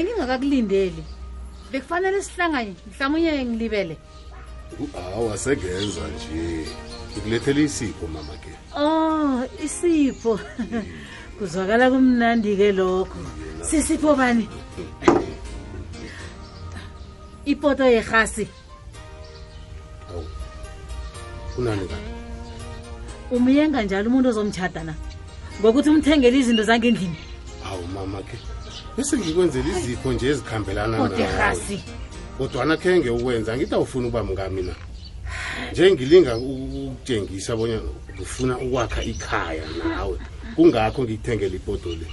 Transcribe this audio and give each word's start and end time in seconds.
bengingakakulindeli. 0.00 1.04
Bekufanele 1.72 2.22
sihlanganye 2.22 2.74
mhlawumunye 2.88 3.44
ngilibele. 3.44 3.96
Hawa 4.94 5.38
sengenza 5.38 6.00
nje. 6.08 6.66
Ngikulethele 7.12 7.64
isipho 7.64 8.06
mama 8.06 8.34
ke. 8.42 8.52
Oh 8.76 9.44
isipho. 9.64 10.40
Kuzwakala 11.38 11.90
kumnandi-ke 11.90 12.72
lokho. 12.72 13.18
Sisipho 13.62 14.14
bani? 14.16 14.48
Ipoto 17.44 17.84
yerhasi. 17.84 18.48
Awu 20.10 20.24
kunani 21.54 21.88
kani 21.88 22.08
umyenga 23.30 23.82
njalo 23.82 24.10
umuntu 24.10 24.28
ozomtshada 24.28 24.84
na 24.84 24.94
ngokuthi 25.60 25.90
umthengele 25.90 26.38
izinto 26.38 26.62
zangendlini. 26.62 27.16
Hawu 27.62 27.86
mama 27.94 28.22
ke 28.22 28.36
bese 28.96 29.16
ngikwenzela 29.18 29.68
izipho 29.78 30.12
nje 30.12 30.26
ezikhambelana 30.28 30.96
nawe. 30.98 31.82
kodwana 32.38 32.76
khenge 32.76 33.10
ukwenza 33.10 33.52
angithi 33.52 33.74
awufuni 33.74 34.06
ukuba 34.08 34.24
mngami 34.24 34.62
na? 34.62 34.74
Nje 35.72 35.92
ngilinga 35.92 36.36
u- 36.36 36.86
ukutshengisa 36.86 37.56
bona 37.56 37.80
ngifuna 38.16 38.58
ukwakha 38.58 39.02
ikhaya 39.02 39.64
nawe. 39.78 40.18
Kungakho 40.56 41.02
ngikuthengela 41.04 41.56
ipoto 41.56 41.88
le. 41.88 42.06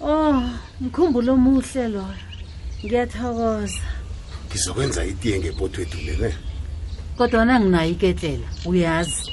Oh 0.00 0.42
mkhumbulo 0.80 1.32
omuhle 1.34 1.88
loyo. 1.88 2.18
Ngiyathokoza. 2.84 3.80
Ngizokwenza 4.50 5.04
itiye 5.04 5.38
ngepoto 5.38 5.82
ethu 5.82 5.98
le 6.06 6.16
ne? 6.16 6.34
Kodwana 7.16 7.60
nginayo 7.60 7.90
iketlela 7.90 8.46
uyazi. 8.66 9.30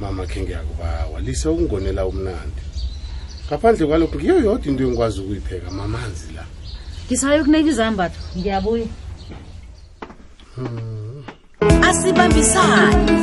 Mama 0.00 0.26
khe 0.26 0.40
ngiyakubawa. 0.42 1.20
Lise 1.20 1.48
ukungonela 1.48 2.06
umnandi 2.06 2.62
ngaphandle 3.48 3.86
kwalokho 3.86 4.16
ngiyo 4.18 4.34
yodwa 4.40 4.66
into 4.66 4.84
engikwazi 4.84 5.20
ukuyipheka 5.20 5.70
mamanzi 5.70 6.32
la 6.36 6.44
ngisayokunika 7.06 7.68
izambatho 7.70 8.20
ngiyabuya 8.38 8.86
asibambisane 11.82 13.18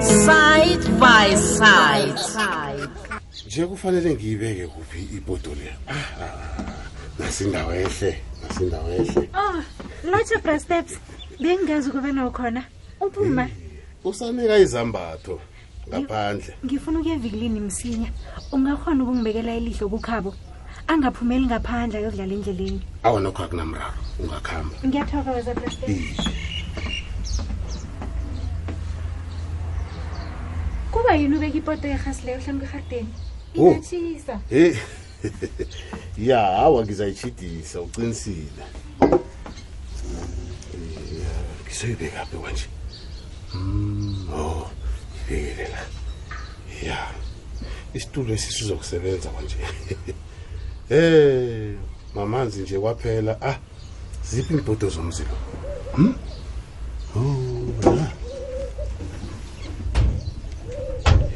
side 0.00 0.84
by 1.00 1.36
side 1.36 2.88
nje 3.46 3.66
kufanele 3.66 4.14
ngiyibeke 4.14 4.66
kuphi 4.66 5.02
ipoto 5.16 5.50
le 5.50 5.74
Ah, 5.88 5.94
ah, 5.94 6.24
ah. 6.24 6.74
nasindawo 7.18 7.74
ehle 7.74 8.20
nasindawo 8.42 8.88
ehle 8.90 9.28
Oh, 9.34 9.62
lotsha 10.10 10.38
bra 10.42 10.58
steps. 10.60 10.98
Bengazi 11.40 11.90
kube 11.90 12.12
nokhona. 12.12 12.64
Uphuma. 13.00 13.48
usanika 14.04 14.58
izambatho 14.58 15.40
ngaphandle 15.90 16.54
Ngifuna 16.64 16.98
ukuya 17.00 17.14
evikilini 17.14 17.60
msinya. 17.60 18.08
Ungakhona 18.52 19.02
ukungibekela 19.04 19.56
ilihlo 19.56 19.88
kukhabo. 19.88 20.34
Angaphumeli 20.86 21.46
ngaphandle 21.46 21.98
ayodlala 21.98 22.34
endleleni. 22.34 22.80
awa 23.02 23.20
nokho 23.20 23.42
akunamraro 23.44 23.94
ungakhamba 24.18 24.74
Ngiyathokoza. 24.86 25.54
Kuba 30.90 31.14
yini 31.14 31.36
ubeka 31.36 31.58
ipoto 31.58 31.88
yerhasileyo 31.88 32.38
hlanu 32.40 32.58
kweharteni? 32.60 33.08
Oh. 33.58 33.70
Ingatshisa. 33.70 34.40
he 34.50 34.76
ya 36.28 36.38
hawa 36.38 36.82
ngizayitshidisa 36.84 37.80
ucinisile 37.80 38.64
ngisoyibekaphi 41.64 42.36
kwanje 42.36 42.66
Mm, 43.54 44.28
oh 45.30 45.34
ibekele 45.34 45.68
la 45.68 45.80
ya 46.88 46.98
isitulo 47.94 48.34
esi 48.34 48.52
sizokusebenza 48.52 49.28
kwanje 49.28 49.56
eh 50.90 51.74
mamanzi 52.14 52.60
nje 52.62 52.78
kwaphela 52.78 53.36
ah 53.42 53.56
ziphi 54.30 54.54
iimpoto 54.54 54.88
zomzilo 54.88 55.36
Hmm? 55.94 56.14
oh 57.16 57.90
la 57.96 58.06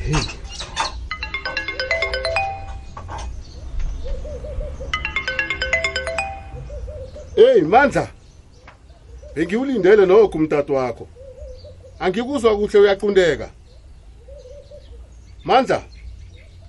hey 0.06 0.22
Hey 7.36 7.62
Mandla. 7.62 8.08
Bengiwulindele 9.34 10.06
nokho 10.06 10.38
umntatu 10.38 10.74
wakho. 10.74 11.08
Angikuzwa 11.98 12.56
kuhle 12.56 12.78
uyaqundeka. 12.80 13.48
Mandla. 15.44 15.82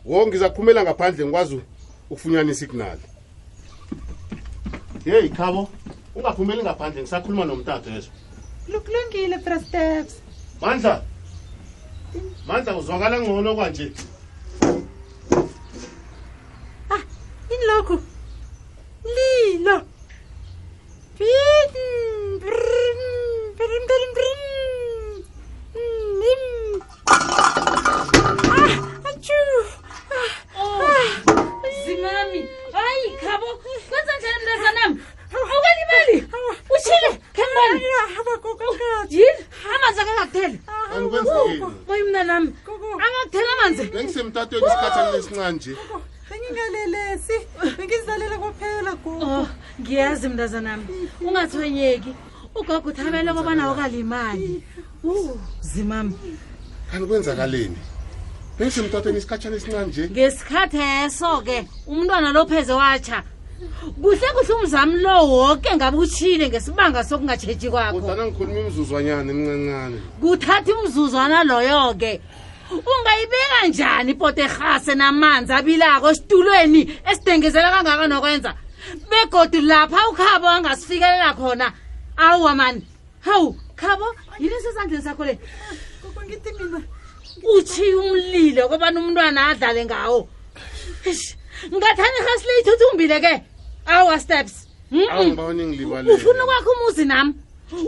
Wo 0.05 0.27
ngizakuphumela 0.27 0.83
ngaphandle 0.83 1.25
ngikwazi 1.25 1.59
ukufunyana 2.09 2.51
isignal. 2.51 2.97
Hey 5.05 5.29
Khabo, 5.29 5.69
ungaphumeli 6.15 6.63
ngaphandle 6.63 7.01
ngisakhuluma 7.01 7.45
nomntatu 7.45 7.89
yeso. 7.89 8.09
Lukulungile 8.67 9.37
bra 9.37 9.59
steps. 9.59 10.13
Mandla. 10.61 11.03
Mandla 12.47 12.77
uzwakala 12.77 13.21
ngcono 13.21 13.55
kwanje. 13.55 13.91
Ah, 16.89 17.03
ini 17.53 17.65
lokhu? 17.67 17.95
Lilo. 19.15 19.81
Pin, 21.17 21.71
brin, 22.41 22.99
brin, 23.57 23.83
brin, 23.87 24.15
zimami. 31.85 32.39
Hayi 32.71 33.17
khabo. 33.21 33.45
Kwenza 33.89 34.11
njani 34.17 34.37
mntazanami 34.43 35.01
awukalimali 35.35 36.15
utshile 36.75 37.09
khembali 37.33 37.85
oh, 38.43 39.05
yini? 39.09 39.45
Amanzi 39.75 40.01
akakakuthele 40.01 40.59
ah, 40.67 40.99
bayi 41.87 42.03
mna 42.03 42.23
nami 42.23 42.53
akakuthele 42.65 43.47
amanzi. 43.59 43.83
Bengisemtatweni 43.83 44.65
isikhathani 44.67 45.17
lesincanje. 45.17 45.75
Bengingalelesi. 46.29 47.47
Bengizilalela 47.77 48.37
kwaphela 48.37 48.95
gogo. 48.95 49.25
Oh, 49.25 49.47
ngiyazi 49.81 50.29
mntazanami 50.29 50.85
ungathonyeki 51.21 52.15
ugogo 52.55 52.89
uthabele 52.89 53.33
kwabanawo 53.33 53.75
kalimali 53.75 54.63
oh, 55.03 55.37
zimami. 55.61 56.15
Kanti 56.91 57.07
kwenzakaleni? 57.07 57.77
Bengisemtatweni 58.59 59.17
isikhathana 59.17 59.55
esincane 59.55 59.87
nje. 59.87 60.09
ngesikhathi 60.09 60.77
eso-ke 60.77 61.67
umntwana 61.87 62.31
lopheze 62.31 62.73
watsha 62.73 63.23
kuhle 64.01 64.27
kuhle 64.35 64.53
umzami 64.53 64.95
lo 65.05 65.27
woke 65.27 65.75
ngabe 65.75 65.97
utshile 65.97 66.49
ngesibanga 66.49 67.03
sokungatshetshi 67.03 67.69
kwakho. 67.69 67.99
Kodwana 67.99 68.25
ngikhuluma 68.25 68.59
imizuzwanyana 68.59 69.31
emncancane. 69.31 69.97
kuthatha 70.21 70.71
imzuzwana 70.71 71.43
loyo-ke. 71.43 72.21
Ungayibeka 72.71 73.67
njani 73.67 74.11
ipoto 74.11 74.41
erhase 74.41 74.95
namanzi 74.95 75.53
abilako 75.53 76.09
esitulweni 76.11 76.81
esidengezela 77.09 77.71
kangaka 77.73 78.07
nokwenza? 78.07 78.51
Begodi 79.09 79.61
lapha 79.61 80.09
ukhabo 80.09 80.47
angasifikelela 80.47 81.33
khona. 81.33 81.67
Awa 82.17 82.55
mani. 82.55 82.81
Hawu 83.25 83.55
khabo 83.75 84.05
yini 84.39 84.55
sesandleni 84.63 85.03
sakho 85.03 85.25
le? 85.25 85.39
Ngithi 86.25 86.51
mina. 86.57 86.79
Utshiye 87.53 87.95
umlilo 87.95 88.69
kobana 88.69 88.99
umntwana 88.99 89.47
adlale 89.49 89.85
ngawo? 89.85 90.27
Ngathani 91.73 92.17
irhasi 92.19 92.45
le 92.47 92.53
ithuthumbile 92.61 93.19
ke? 93.19 93.33
Awa 93.85 94.19
steps. 94.19 94.67
Ufuna 96.13 96.43
ukwakho 96.43 96.71
umuzi 96.71 97.05
nami 97.05 97.33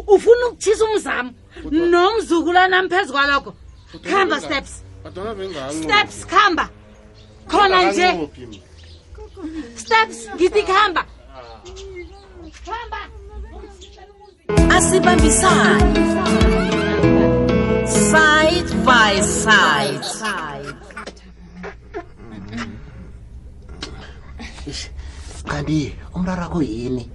ufuna 0.07 0.47
ukutshisa 0.47 0.85
umzami 0.85 1.31
nomzukulwana 1.71 2.89
phezu 2.89 3.13
kwalokho? 3.13 3.53
Khamba 4.03 4.41
steps. 4.41 4.83
Steps 5.83 6.25
khamba. 6.25 6.69
Khona 7.47 7.91
nje. 7.91 8.29
Steps 9.75 10.29
ngithi 10.35 10.63
khamba. 10.63 11.05
Khamba. 12.65 12.99
Asibambisane 14.75 16.07
side 18.11 18.69
by 18.85 19.21
side. 19.21 20.05
Kanti 25.47 25.95
umraro 26.15 26.43
akho 26.43 26.61
yini? 26.61 27.09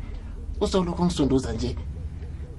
Usolokhu 0.60 1.04
ngisunduza 1.04 1.52
nje. 1.52 1.76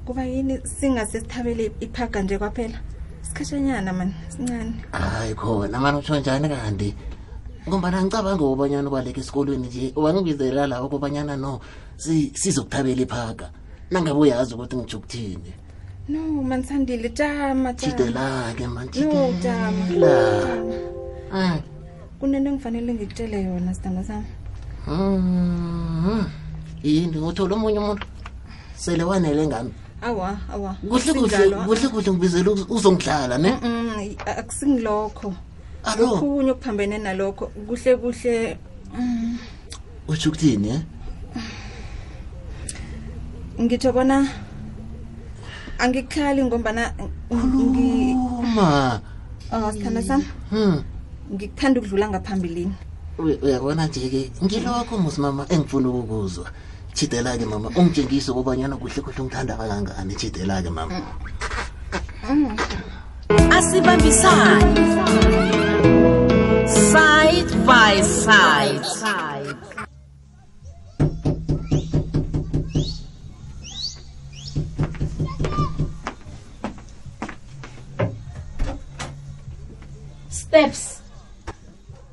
Kuba 0.06 0.24
yini 0.26 0.60
singasesithabele 0.68 1.72
iphaga 1.80 2.22
nje 2.22 2.38
kwaphela? 2.38 2.80
Sikhatshanyana 3.22 3.94
mani 3.94 4.14
sincane. 4.30 4.74
Hayi 4.92 5.36
khona 5.36 5.80
mani 5.80 5.98
utsho 5.98 6.20
njani 6.20 6.50
kanti? 6.50 6.96
Ngombana 7.68 8.04
ngicabanga 8.04 8.44
ukobanyana 8.44 8.88
ubaleka 8.90 9.22
esikolweni 9.22 9.68
nje 9.68 9.94
wangibizela 9.96 10.68
lapho 10.68 10.90
kobanyana 10.90 11.38
no 11.38 11.60
si- 11.98 12.32
sizokuthabela 12.36 13.02
iphaga. 13.02 13.52
Nangabe 13.92 14.20
uyazi 14.20 14.54
ukuthi 14.54 14.76
ngitsho 14.76 14.98
ukuthini 14.98 15.54
no 16.10 16.20
manisandile 16.44 17.10
jama 17.10 17.74
jama 17.74 17.74
jidela-ke 17.74 18.68
man 18.68 18.86
no 18.86 18.92
jidela 18.92 19.32
jama. 19.44 19.86
Mm. 21.34 21.60
kunento 22.20 22.50
engifanele 22.50 22.94
ngikutshele 22.94 23.44
yona 23.44 23.74
sidanga 23.74 24.04
sami 24.04 24.26
Mhm. 24.88 26.24
yini 26.84 27.18
uthole 27.18 27.54
omunye 27.56 27.80
umuntu 27.80 28.06
sele 28.76 29.04
wanele 29.04 29.48
ngami 29.48 29.72
awa 30.02 30.38
awa 30.54 30.76
kuhle 30.90 31.14
kuhle 31.14 31.56
ah. 31.56 31.66
kuhle 31.66 31.88
kuhle 31.90 32.12
ngibizele 32.12 32.50
uz- 32.50 32.66
uzongidlala 32.70 33.38
ne 33.38 33.52
akusingilokho 34.26 35.34
alo 35.84 36.14
okhunye 36.14 36.52
okuphambene 36.52 36.98
nalokho 36.98 37.46
kuhle 37.68 37.96
kuhle 37.96 38.58
mm, 39.00 39.38
utsho 40.08 40.30
ukuthini 40.30 40.70
eh? 40.70 40.82
ngitsho 43.62 43.94
bona 43.94 44.28
angikuhlali 45.80 46.44
ngombana 46.44 46.94
uma. 47.30 49.02
Ah, 49.52 49.72
sithanda 49.72 50.02
sami. 50.02 50.26
Hmm. 50.50 50.84
ngikuthanda 51.34 51.80
ukudlula 51.80 52.10
ngaphambilini. 52.10 52.74
Uy- 53.20 53.40
uyabona 53.42 53.88
nje-ke 53.88 54.32
ngilokho 54.44 54.98
musimama 54.98 55.46
engifuna 55.50 55.90
ukukuzwa. 55.90 56.46
Jidela-ke 56.94 57.46
mama 57.46 57.70
ungitshengise 57.76 58.32
ukubanyana 58.32 58.76
kuhle 58.78 59.02
kuhle 59.02 59.20
ungithanda 59.22 59.56
kangangani. 59.58 60.16
Jidela-ke 60.16 60.70
mama. 60.70 61.02
Asibambisane. 63.52 64.78
Side 66.68 67.52
by 67.66 68.02
side 68.02 68.86
steps. 80.54 81.02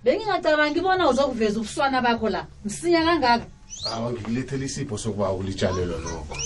Bengingacabangi 0.05 0.81
ngibona 0.81 1.09
uzokuveza 1.09 1.61
ubuswana 1.61 2.03
bakho 2.03 2.29
la. 2.29 2.47
Msinya 2.65 3.05
kangaka? 3.05 3.47
Awa 3.93 4.13
ngikulethela 4.13 4.65
isipho 4.65 4.99
sokuba 4.99 5.33
ulitshalelwa 5.33 5.99
lokho. 5.99 6.37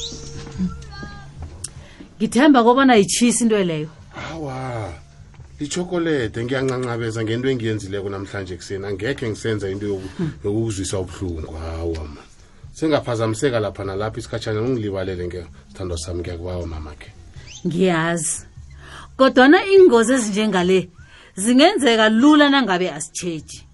Ngithemba 2.18 2.64
kobona 2.64 2.94
yitshisa 2.94 3.44
into 3.44 3.64
leyo. 3.64 3.88
Hawa 4.10 4.92
lichokolete 5.60 6.44
ngiyancancabeza 6.44 7.24
ngento 7.24 7.48
engiyenzileko 7.48 8.08
namhlanje 8.08 8.56
kuseni 8.56 8.86
angekhe 8.86 9.30
ngisenza 9.30 9.70
into 9.70 10.00
yokuzwisa 10.44 10.98
ubuhlungu. 10.98 11.52
Hawa 11.52 12.04
ma. 12.04 12.22
Sengaphazamiseka 12.72 13.60
lapha 13.60 13.84
nalapha 13.84 14.18
isikhatshana 14.18 14.60
ungilibalele 14.60 15.26
ngesithandwa 15.26 15.98
sami. 15.98 16.20
Ngiyakubawa 16.20 16.66
mamakhe 16.66 17.10
ngiyazi. 17.66 18.46
Kodwana 19.16 19.66
iingozi 19.66 20.12
ezinjengale 20.12 20.88
zingenzeka 21.36 22.08
lula 22.08 22.50
nangabe 22.50 22.90
asitsheji 22.90 23.66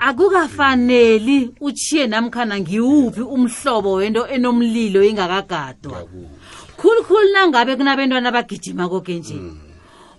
akukafaneli 0.00 1.50
uchiye 1.60 2.06
namkhana 2.06 2.60
ngiwuphi 2.60 3.20
umhlobo 3.20 3.92
wento 3.92 4.26
enomlilo 4.26 5.04
ingakagadwa. 5.04 6.08
Khulukhulu 6.76 7.32
nangabe 7.32 7.76
kunabentwana 7.76 8.28
abagijima 8.28 8.88
koke 8.88 9.14
nje 9.18 9.36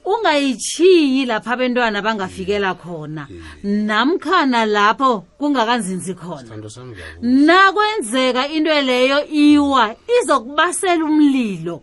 ungayichiyi 0.05 1.25
lapha 1.25 1.51
abentwana 1.53 2.01
bangafikela 2.01 2.73
khona 2.73 3.27
namkhana 3.63 4.65
lapho 4.65 5.25
kungakanzinzi 5.37 6.13
khona. 6.13 6.57
Nakwenzeka 7.21 8.47
into 8.47 8.69
leyo 8.81 9.25
iwa 9.27 9.95
izokubasela 10.21 11.05
umlilo. 11.05 11.81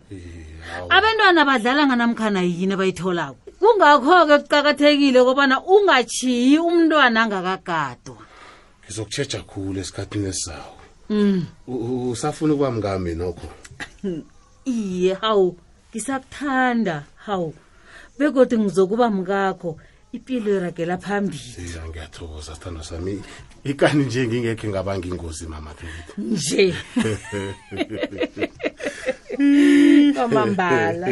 Abantwana 0.89 1.45
badlala 1.45 1.87
nganamkhana 1.87 2.41
yini 2.41 2.73
abayitholako? 2.73 3.48
Kungakho-ke 3.79 4.37
kuqakathekile 4.43 5.23
kobana 5.23 5.63
ungachiyi 5.63 6.59
umntwana 6.59 7.23
angakagadwa 7.23 8.19
ngizokutshetsha 8.83 9.39
khulu 9.47 9.79
esikhathini 9.79 10.27
esizawo 10.27 10.75
mm. 11.09 11.45
Usafuna 12.11 12.53
ukuba 12.53 12.71
mngami 12.71 13.15
nokho? 13.15 13.47
Iye 14.65 15.13
hawu 15.13 15.57
ngisakuthanda 15.91 17.03
hawu. 17.25 17.53
Begodwa 18.19 18.59
ngizokuba 18.59 19.09
mkakho 19.09 19.79
impilo 20.11 20.57
iragela 20.57 20.97
phambili. 20.97 21.55
Iya 21.57 21.87
ngiyathokoza 21.87 22.55
sithandwa 22.55 22.83
sami. 22.83 23.23
Ikani 23.63 24.05
nje 24.05 24.27
ngingekhe 24.27 24.67
ngabanga 24.67 25.07
ingozi 25.07 25.47
mamakhe 25.47 25.87
nje. 26.17 26.75
Kwamambala 30.15 31.07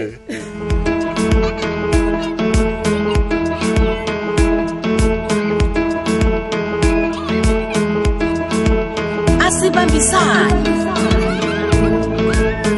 asibambisane 9.98 10.70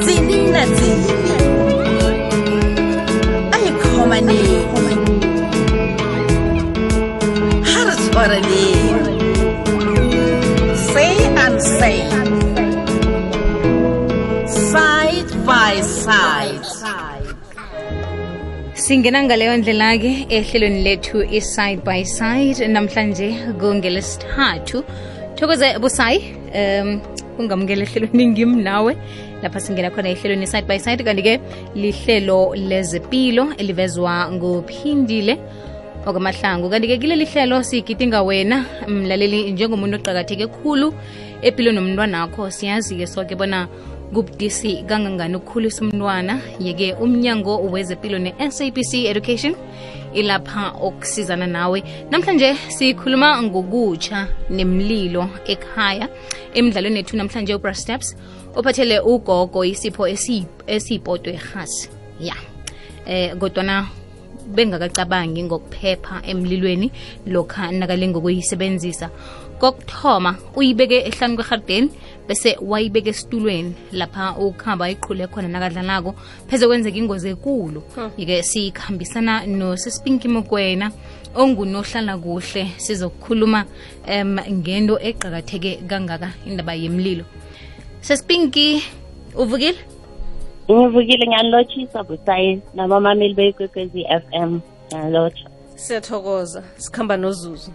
tsininda 0.02 0.64
tsini 0.76 1.12
ayikhomaneni 3.56 4.58
ha 7.72 7.82
re 7.88 7.96
tshwaraneng 8.02 9.04
say 10.92 11.14
and 11.44 11.58
say 11.62 12.00
side 14.72 15.32
by 15.46 15.74
side 15.82 16.68
singena 18.74 19.24
ngaleyo 19.24 19.58
ndlela-ke 19.58 20.12
ehlelweni 20.30 20.84
lethu 20.84 21.18
i-side 21.38 21.82
by 21.84 22.04
side 22.18 22.68
namhlanje 22.68 23.28
kungelesithathu 23.60 24.78
thokoze 25.36 25.80
busayi 25.84 26.39
um 26.56 27.02
ungamukela 27.40 27.84
ehlelweni 27.84 28.28
ngim 28.28 28.62
nawe. 28.62 28.96
Lapha 29.44 29.60
singena 29.60 29.90
khona 29.90 30.10
ehlelweni 30.10 30.48
side 30.48 30.68
by 30.68 30.78
side 30.78 31.04
kanti-ke 31.04 31.40
lihlelo 31.76 32.56
lezempilo 32.56 33.54
elivezwa 33.58 34.32
nguphindile 34.32 35.38
okwamahlangu. 36.06 36.70
Kanti-ke 36.70 36.98
kileli 36.98 37.26
hlelo 37.26 37.64
sigidinga 37.64 38.22
wena 38.24 38.66
mlaleli 38.88 39.52
njengomuntu 39.52 39.98
oqakatheke 39.98 40.48
khulu 40.48 40.94
empilweni 41.42 41.80
nomntwanakho. 41.80 42.52
Siyazi-ke 42.52 43.08
soke 43.08 43.36
bona 43.36 43.68
kubudisi 44.14 44.84
kangangani 44.88 45.36
ukukhulisa 45.36 45.82
umntwana. 45.82 46.40
Yeke 46.60 46.94
umnyango 46.94 47.58
wezempilo 47.72 48.20
ne-sabc 48.20 48.94
education 48.94 49.56
ilapha 50.14 50.74
okusizana 50.82 51.48
nawe. 51.48 51.84
Namhlanje 52.12 52.56
sikhuluma 52.70 53.42
ngokutsha 53.44 54.28
nemlilo 54.50 55.30
ekhaya. 55.48 56.10
Emidlalweni 56.54 57.00
ethu 57.00 57.18
namhlanje 57.18 57.56
ubra 57.56 57.74
steps 57.74 58.16
ophathele 58.56 59.00
ugogo 59.00 59.66
isipho 59.66 60.08
esi- 60.08 60.46
esiyipotwe 60.68 61.34
erhasi 61.34 61.90
ya. 62.20 62.36
Eh 63.06 63.36
kodwana 63.38 63.88
bengakacabangi 64.56 65.44
ngokuphepha 65.44 66.22
emlilweni 66.32 66.92
lokha 67.26 67.72
nakalinga 67.72 68.18
ukuyisebenzisa 68.20 69.10
kokuthoma 69.60 70.36
uyibeke 70.56 70.98
ehlanu 71.10 71.36
kwehardeni 71.36 71.90
bese 72.28 72.58
wayibeke 72.62 73.10
esitulweni 73.10 73.74
lapha 73.92 74.36
ukuhamba 74.38 74.86
ayiqhule 74.86 75.28
khona 75.28 75.48
nakadlalako 75.48 76.16
pheze 76.48 76.68
kwenzeka 76.68 76.98
ingozi 76.98 77.30
ekulu. 77.30 77.84
Yike 78.18 78.44
sikhambisana 78.44 79.46
nosespinki 79.46 80.28
mokwena 80.28 80.92
ongunohlala 81.36 82.18
kuhle 82.18 82.72
sizokukhuluma 82.78 83.66
um 84.08 84.40
ngento 84.52 84.96
eqakatheke 85.00 85.72
kangaka 85.90 86.30
indaba 86.46 86.74
yemlilo. 86.74 87.26
Sespinki 88.02 88.84
uvukile 89.36 89.78
ngivukile 90.72 91.28
ngiyanilotshisa 91.28 92.04
busayi 92.04 92.62
nabamameli 92.74 93.34
beyikwekwezi 93.34 94.02
f 94.10 94.24
m 94.32 94.62
ngiyalotsha 94.88 95.50
siyathokoza 95.76 96.64
sikhamba 96.78 97.18
nozuzu. 97.18 97.72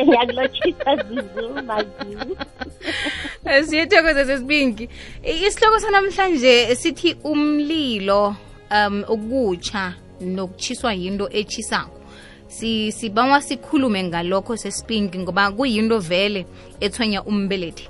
Ngiyakulotshisa 0.04 0.96
zuzu 0.96 1.62
mazibu 1.66 2.36
siyathokoza 3.66 4.26
sesibingi. 4.26 4.88
Isihloko 5.22 5.78
sanamhlanje 5.80 6.76
sithi 6.76 7.16
umlilo 7.24 8.36
um 8.70 9.04
ukutsha 9.08 9.94
nokutshiswa 10.20 10.94
yinto 10.94 11.28
etshisako 11.32 12.00
si 12.48 12.92
sibawa 12.92 13.42
sikhulume 13.42 14.04
ngalokho 14.04 14.56
sesipingi 14.56 15.18
ngoba 15.18 15.52
kuyinto 15.52 15.98
vele 15.98 16.46
ethwenya 16.80 17.22
umbelethi 17.22 17.88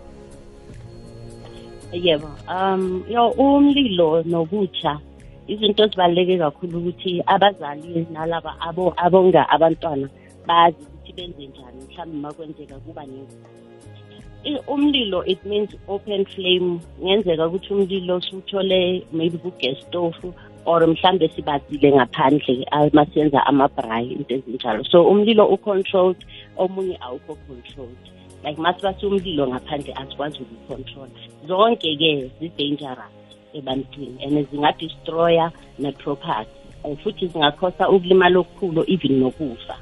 yebo 1.93 2.29
um 2.49 3.03
yo 3.09 3.29
umlilo 3.31 4.23
nokutsha 4.23 4.99
izinto 5.49 5.85
ezibaluleke 5.85 6.39
kakhulu 6.39 6.79
ukuthi 6.79 7.23
abazali 7.27 8.07
nalaba 8.13 8.55
abo 8.61 8.95
abonga 8.97 9.43
abantwana 9.49 10.09
bazi 10.47 10.77
ukuthi 10.87 11.13
benze 11.17 11.47
njani 11.47 11.81
mhlawumbe 11.89 12.19
uma 12.19 12.33
kwenzeka 12.33 12.75
kuba 12.85 13.03
nengozi 13.07 13.37
i- 14.45 14.63
umlilo 14.69 15.25
it 15.27 15.45
means 15.45 15.71
open 15.89 16.25
flame. 16.25 16.81
Ngenzeka 17.03 17.47
ukuthi 17.47 17.75
umlilo 17.75 18.17
usuthole 18.17 19.03
maybe 19.13 19.39
ku-gas 19.39 19.77
stove 19.89 20.17
or 20.65 20.81
mhlambe 20.87 21.29
sibazile 21.29 21.93
ngaphandle 21.93 22.65
ah, 22.71 22.89
masiyenza 22.93 23.47
ama-braai 23.47 24.13
into 24.13 24.35
ezinjalo. 24.35 24.85
So 24.85 25.05
umlilo 25.05 25.45
u-controlled 25.47 26.25
omunye 26.57 26.97
awukho 27.01 27.37
controlled 27.49 28.05
like 28.45 28.61
masibase 28.61 29.07
umlilo 29.07 29.47
ngaphandle 29.49 29.95
asikwazi 29.95 30.39
ukucontrol 30.43 31.09
zonke-ke 31.49 32.31
zi-dangerous 32.41 33.13
ebantwini 33.55 34.25
and 34.25 34.49
zingadestroya 34.51 35.51
ne-property 35.79 36.51
and 36.85 36.99
futhi 36.99 37.27
zingakhosa 37.27 37.89
ukulimala 37.89 38.39
okukhulu 38.39 38.85
even 38.89 39.21
nokufa. 39.21 39.77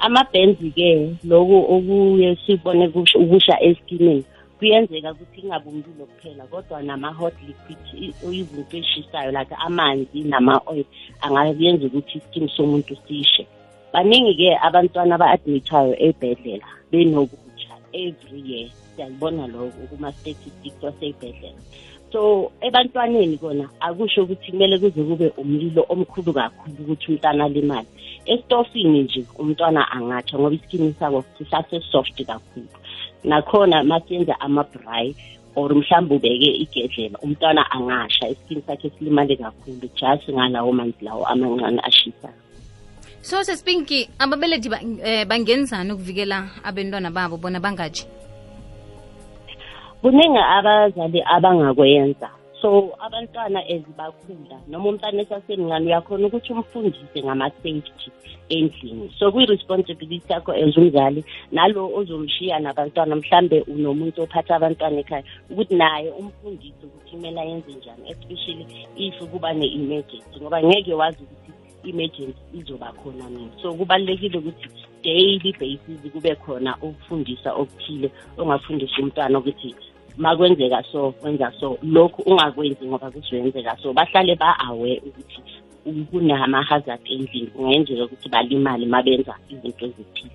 Amabhenzi-ke 0.00 1.16
loku 1.24 1.58
okuye 1.74 2.36
sibone 2.46 2.88
kusho- 2.88 3.18
ukusha 3.18 3.60
eskimini 3.62 4.24
kuyenzeka 4.58 5.12
ukuthi 5.12 5.40
kungabi 5.40 5.68
umlilo 5.68 6.06
kuphela 6.06 6.44
kodwa 6.46 6.82
nama-hot 6.82 7.34
liquid 7.46 7.78
i- 7.96 8.14
izinto 8.38 8.76
eshisayo 8.76 9.30
like 9.32 9.54
amanzi 9.66 10.20
nama-oil 10.24 10.84
angayenza 11.20 11.86
ukuthi 11.86 12.18
iskim 12.18 12.48
somuntu 12.48 12.96
sishe. 13.08 13.46
Baningi-ke 13.92 14.56
abantwana 14.62 15.14
aba-admithayo 15.14 15.94
ey'bhedlela 16.04 16.66
benokutsha 16.90 17.49
every 17.92 18.40
year. 18.40 18.68
Siyayibona 18.96 19.46
lokho 19.46 19.86
kuma-statistics 19.90 20.82
wasey'bhedlela 20.82 21.60
so 22.12 22.50
ebantwaneni 22.60 23.38
kona 23.38 23.68
akusho 23.80 24.22
ukuthi 24.22 24.50
kumele 24.50 24.78
kuze 24.78 25.02
kube 25.02 25.28
umlilo 25.38 25.86
omkhulu 25.88 26.32
kakhulu 26.32 26.76
ukuthi 26.82 27.06
umntwana 27.08 27.44
alimale. 27.44 27.86
Esitofini 28.26 29.02
nje 29.02 29.24
umntwana 29.38 29.90
angatsha 29.92 30.38
ngoba 30.38 30.54
iskini 30.54 30.94
sabo 30.98 31.24
sisase-soft 31.38 32.26
kakhulu. 32.26 32.68
Nakhona 33.24 33.84
masiyenza 33.84 34.40
ama-bry 34.40 35.14
or 35.54 35.70
mhlawumbe 35.74 36.14
ubeke 36.14 36.50
igedlela 36.64 37.18
umntwana 37.22 37.70
angasha 37.70 38.28
iskini 38.28 38.62
sakhe 38.66 38.90
silimale 38.90 39.36
kakhulu 39.36 39.88
just 39.94 40.28
ngalawo 40.30 40.72
manzi 40.72 41.04
lawo 41.04 41.26
amancane 41.26 41.80
ashisayo. 41.82 42.49
So 43.22 43.42
sesipinki 43.44 44.08
ababelethi 44.18 44.68
ba- 44.68 44.82
eh, 45.04 45.24
bangenzani 45.26 45.92
ukuvikela 45.92 46.48
abentwana 46.64 47.10
babo 47.10 47.36
bona 47.36 47.60
bangaji? 47.60 48.06
Kuningi 50.02 50.38
abazali 50.38 51.22
abangakwenza. 51.22 52.30
So 52.60 52.92
abantwana 53.00 53.60
as 53.68 53.82
bakhula 53.96 54.60
noma 54.68 54.88
umntwana 54.88 55.22
esasemncane 55.22 55.86
uyakhona 55.86 56.26
ukuthi 56.26 56.52
umfundise 56.52 57.22
ngama-safety 57.24 58.10
endlini. 58.50 59.10
So 59.18 59.32
kuyi-responsibility 59.32 60.32
yakho 60.32 60.52
as 60.52 60.76
umzali 60.76 61.24
nalo 61.52 61.88
ozomshiya 61.96 62.58
nabantwana 62.60 63.16
mhlambe 63.16 63.60
unomuntu 63.62 64.22
ophatha 64.22 64.56
abantwana 64.56 65.00
ekhaya 65.00 65.24
ukuthi 65.50 65.74
naye 65.74 66.10
umfundise 66.10 66.84
ukuthi 66.84 67.10
kumele 67.10 67.40
ayenze 67.40 67.72
njani 67.72 68.10
especially 68.10 68.66
if 68.96 69.14
kuba 69.30 69.52
ne-emergency 69.52 70.40
ngoba 70.40 70.62
ngeke 70.62 70.94
wazi 70.94 71.22
ukuthi 71.24 71.49
i-emergency 71.84 72.40
izoba 72.58 72.92
khona 72.92 73.30
nini 73.30 73.50
so 73.62 73.74
kubalulekile 73.74 74.38
ukuthi 74.38 74.68
daily 75.04 75.52
basis 75.52 76.12
kube 76.12 76.34
khona 76.34 76.76
ukufundisa 76.82 77.52
okuthile 77.52 78.10
ongafundisa 78.38 78.96
umntwana 79.02 79.38
ukuthi 79.38 79.74
makwenzeka 80.16 80.82
so 80.92 81.14
wenza 81.22 81.52
so 81.60 81.78
lokhu 81.82 82.22
ungakwenzi 82.22 82.84
ngoba 82.84 83.10
kuzoyenzeka 83.10 83.76
so. 83.82 83.92
Bahlale 83.92 84.34
ba-aware 84.36 85.02
ukuthi 85.06 85.40
kunama-hazard 86.10 87.00
endlini 87.10 87.46
kungayenzeka 87.46 88.04
ukuthi 88.04 88.28
balimale 88.28 88.86
ma 88.86 89.02
benza 89.02 89.34
izinto 89.48 89.86
ezithile. 89.86 90.30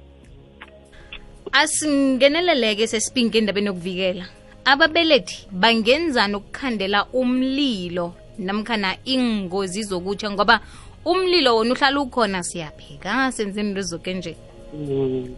Asingeneleleke 1.51 2.87
sesipinki 2.87 3.37
endabeni 3.37 3.67
yokuvikela. 3.67 4.25
Ababelethi 4.65 5.47
bangenzani 5.51 6.35
ukukhandela 6.35 7.05
umlilo 7.13 8.13
namkhana 8.39 8.97
ingozi 9.05 9.83
zokutsha? 9.83 10.31
Ngoba 10.31 10.59
umlilo 11.05 11.55
wona 11.55 11.73
uhlala 11.73 12.01
ukhona 12.01 12.43
siyapheka 12.43 13.31
senze 13.31 13.61
into 13.61 13.81
zoke 13.81 14.13
nje. 14.13 14.35
Mm. 14.73 15.35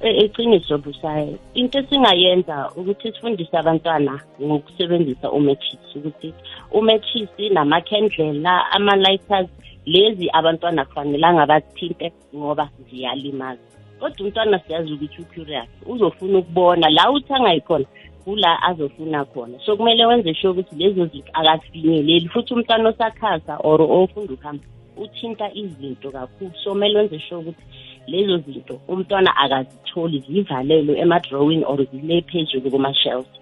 E- 0.00 0.24
iqiniso 0.24 0.78
busayo 0.78 1.38
into 1.54 1.78
esingayenza 1.78 2.70
ukuthi 2.76 3.12
sifundise 3.12 3.56
abantwana 3.56 4.20
ngokusebenzisa 4.42 5.30
umethisi 5.30 5.98
ukuthi 5.98 6.34
umethisi 6.72 7.48
namakhendlela 7.50 8.72
ama-lighters 8.72 9.48
lezi 9.86 10.28
abantwana 10.32 10.84
kufanelanga 10.84 11.46
bathinte 11.46 12.12
ngoba 12.34 12.68
ziyalimaza. 12.90 13.60
Kodwa 14.00 14.26
umntwana 14.26 14.58
siyazi 14.58 14.92
ukuthi 14.92 15.22
ucurious 15.22 15.68
uzofuna 15.86 16.38
ukubona 16.38 16.90
la 16.90 17.10
uthi 17.10 17.32
angayikhona 17.32 17.86
kula 18.24 18.62
azofuna 18.62 19.24
khona. 19.24 19.58
So 19.64 19.76
kumele 19.76 20.06
wenze 20.06 20.34
sure 20.34 20.50
ukuthi 20.52 20.74
lezo 20.76 21.06
zinto 21.06 21.30
akazifinyeleli 21.32 22.28
futhi 22.28 22.54
umntwana 22.54 22.88
osakhasa 22.88 23.56
or 23.56 23.80
ofunda 23.82 24.34
ukuhamba 24.34 24.64
uthinta 25.00 25.46
izinto 25.54 26.10
kakhulu. 26.10 26.52
So 26.64 26.70
kumele 26.70 26.98
wenze 26.98 27.18
sure 27.18 27.40
ukuthi 27.40 27.64
lezo 28.06 28.38
zinto 28.38 28.80
umntwana 28.88 29.36
akazitholi 29.36 30.18
zivalelwe 30.28 30.98
ema-drawing 30.98 31.64
or 31.64 31.78
zile 31.92 32.22
phezulu 32.22 32.70
kuma-shelves. 32.70 33.40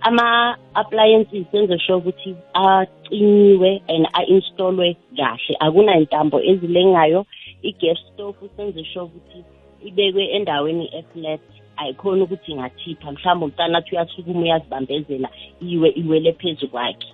Ama-appliances 0.00 1.46
senze 1.50 1.78
sure 1.78 1.98
ukuthi 1.98 2.36
acinyiwe 2.54 3.82
and 3.88 4.06
a-installwe 4.14 4.96
kahle. 5.16 5.56
Akunayintambo 5.60 6.40
ezilengayo. 6.40 7.26
I-gas 7.62 7.98
stove 8.14 8.48
senze 8.56 8.84
sure 8.84 9.04
ukuthi 9.04 9.44
ibekwe 9.84 10.24
endaweni 10.36 10.90
eflat. 10.98 11.40
Ayikhona 11.76 12.24
ukuthi 12.24 12.52
ingathipha. 12.52 13.12
Mhlawumbe 13.12 13.44
umntana 13.44 13.78
athi 13.78 13.94
uyasukuma 13.94 14.40
uyazibambezela 14.40 15.28
iwe 15.60 15.88
iwele 15.90 16.32
phezu 16.32 16.68
kwakhe. 16.68 17.08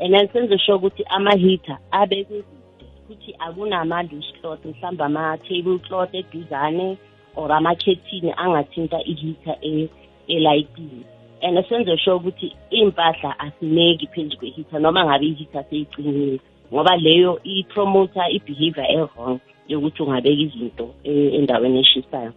And 0.00 0.14
then 0.14 0.28
senze 0.32 0.58
sure 0.58 0.76
ukuthi 0.76 1.04
ama-heater 1.04 1.78
abekwe 1.90 2.44
kude 3.06 3.14
futhi 3.14 3.34
akunama-loose 3.38 4.32
cloth 4.40 4.64
mhlawumbe 4.64 5.04
ama-table 5.04 5.78
cloth 5.78 6.14
eduzane 6.14 6.98
or 7.36 7.52
amakhethini 7.52 8.32
angathinta 8.36 8.98
i-heater 9.04 9.56
e- 9.62 9.88
elayitini 10.28 11.04
and 11.42 11.64
senze 11.68 11.96
sure 11.98 12.16
ukuthi 12.16 12.52
iy'mpahla 12.70 13.38
asineki 13.38 14.06
phezu 14.06 14.36
kwe-heater 14.36 14.80
noma 14.80 15.04
ngabe 15.04 15.26
i-heater 15.26 15.64
seyicinile 15.70 16.40
ngoba 16.72 16.96
leyo 16.96 17.40
i-promota 17.44 18.28
i-behavior 18.30 18.86
e-wrong 18.90 19.40
yokuthi 19.68 20.02
ungabeka 20.02 20.42
izinto 20.42 20.94
e- 21.04 21.28
endaweni 21.36 21.80
eshisayo. 21.80 22.32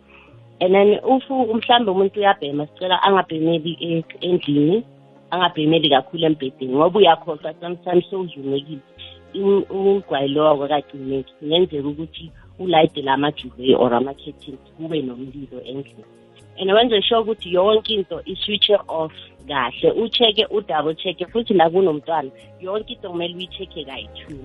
And 0.60 0.74
then 0.74 1.00
ufu 1.04 1.34
mhlawumbe 1.34 1.92
umuntu 1.92 2.20
uyabhema 2.20 2.68
sicela 2.68 3.04
angabhemeli 3.04 3.78
e- 3.82 4.04
endlini 4.22 4.84
angabhemeli 5.32 5.90
kakhulu 5.90 6.26
embhedeni 6.26 6.76
ngoba 6.76 7.00
uyakhohlwa 7.00 7.54
sometimes 7.62 8.10
sowuzumekile 8.10 8.80
im- 9.36 9.66
ugwayi 9.70 10.28
lowo 10.28 10.64
akakagcineki 10.64 11.34
kungenzeka 11.40 11.88
ukuthi 11.88 12.32
ulayide 12.60 13.02
la 13.02 13.18
majuleyi 13.18 13.76
or 13.76 13.94
ama-curtains 13.94 14.60
kube 14.78 15.02
nomlilo 15.02 15.62
endlini. 15.66 16.06
And 16.58 16.72
wenze 16.72 17.02
sure 17.02 17.22
ukuthi 17.22 17.54
yonke 17.54 17.94
into 17.94 18.22
i-switche 18.26 18.78
off 18.88 19.14
kahle. 19.48 19.92
Ucheck-e 19.92 20.46
udouble 20.46 20.96
check-e 20.96 21.26
futhi 21.26 21.54
la 21.54 21.70
kunomntwana 21.70 22.32
yonke 22.62 22.94
into 22.94 23.10
kumele 23.10 23.36
uyi-check-e 23.36 23.86
kayi-two. 23.86 24.40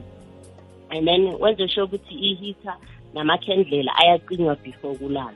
And 0.91 1.07
then 1.07 1.37
wenze 1.39 1.69
sure 1.69 1.87
ukuthi 1.87 2.15
i-heater 2.15 2.77
namakhendlela 3.15 3.93
ayacinywa 3.97 4.57
before 4.63 4.97
kulala. 4.97 5.33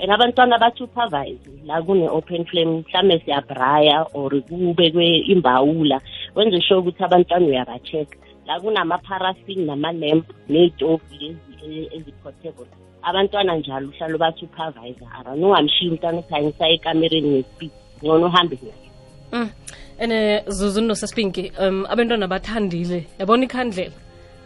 And 0.00 0.10
abantwana 0.10 0.58
ba-supervise 0.58 1.38
la 1.66 1.82
kune-open 1.82 2.44
flame 2.46 2.82
mhlawumbe 2.82 3.18
siyabraya 3.24 4.06
or 4.14 4.30
kubekwe 4.30 5.18
imbawula. 5.28 6.00
Wenze 6.34 6.60
sure 6.62 6.80
ukuthi 6.80 7.04
abantwana 7.04 7.46
uyaba-check 7.46 8.08
la 8.46 8.60
kunama-paraffin 8.60 9.66
nama-lamp 9.66 10.26
ney'tofu 10.48 11.14
lezi 11.20 11.88
ezi-portable 11.96 12.66
abantwana 13.02 13.56
njalo 13.56 13.88
uhlala 13.88 14.14
uba-supervisor 14.16 15.08
aran 15.18 15.44
ungamshiyi 15.44 15.90
umntwana 15.90 16.18
ukhanyisa 16.18 16.68
ekamereni 16.68 17.28
ngespeed 17.28 17.70
ngcono 18.02 18.26
uhambe 18.26 18.58
naye 18.62 18.84
Mm. 19.32 19.50
ene 19.98 20.42
zuzu 20.46 20.80
nosespinki 20.80 21.52
um 21.60 21.86
abantwana 21.88 22.28
bathandile 22.28 23.06
yabona 23.18 23.44
ikhandlela? 23.44 23.96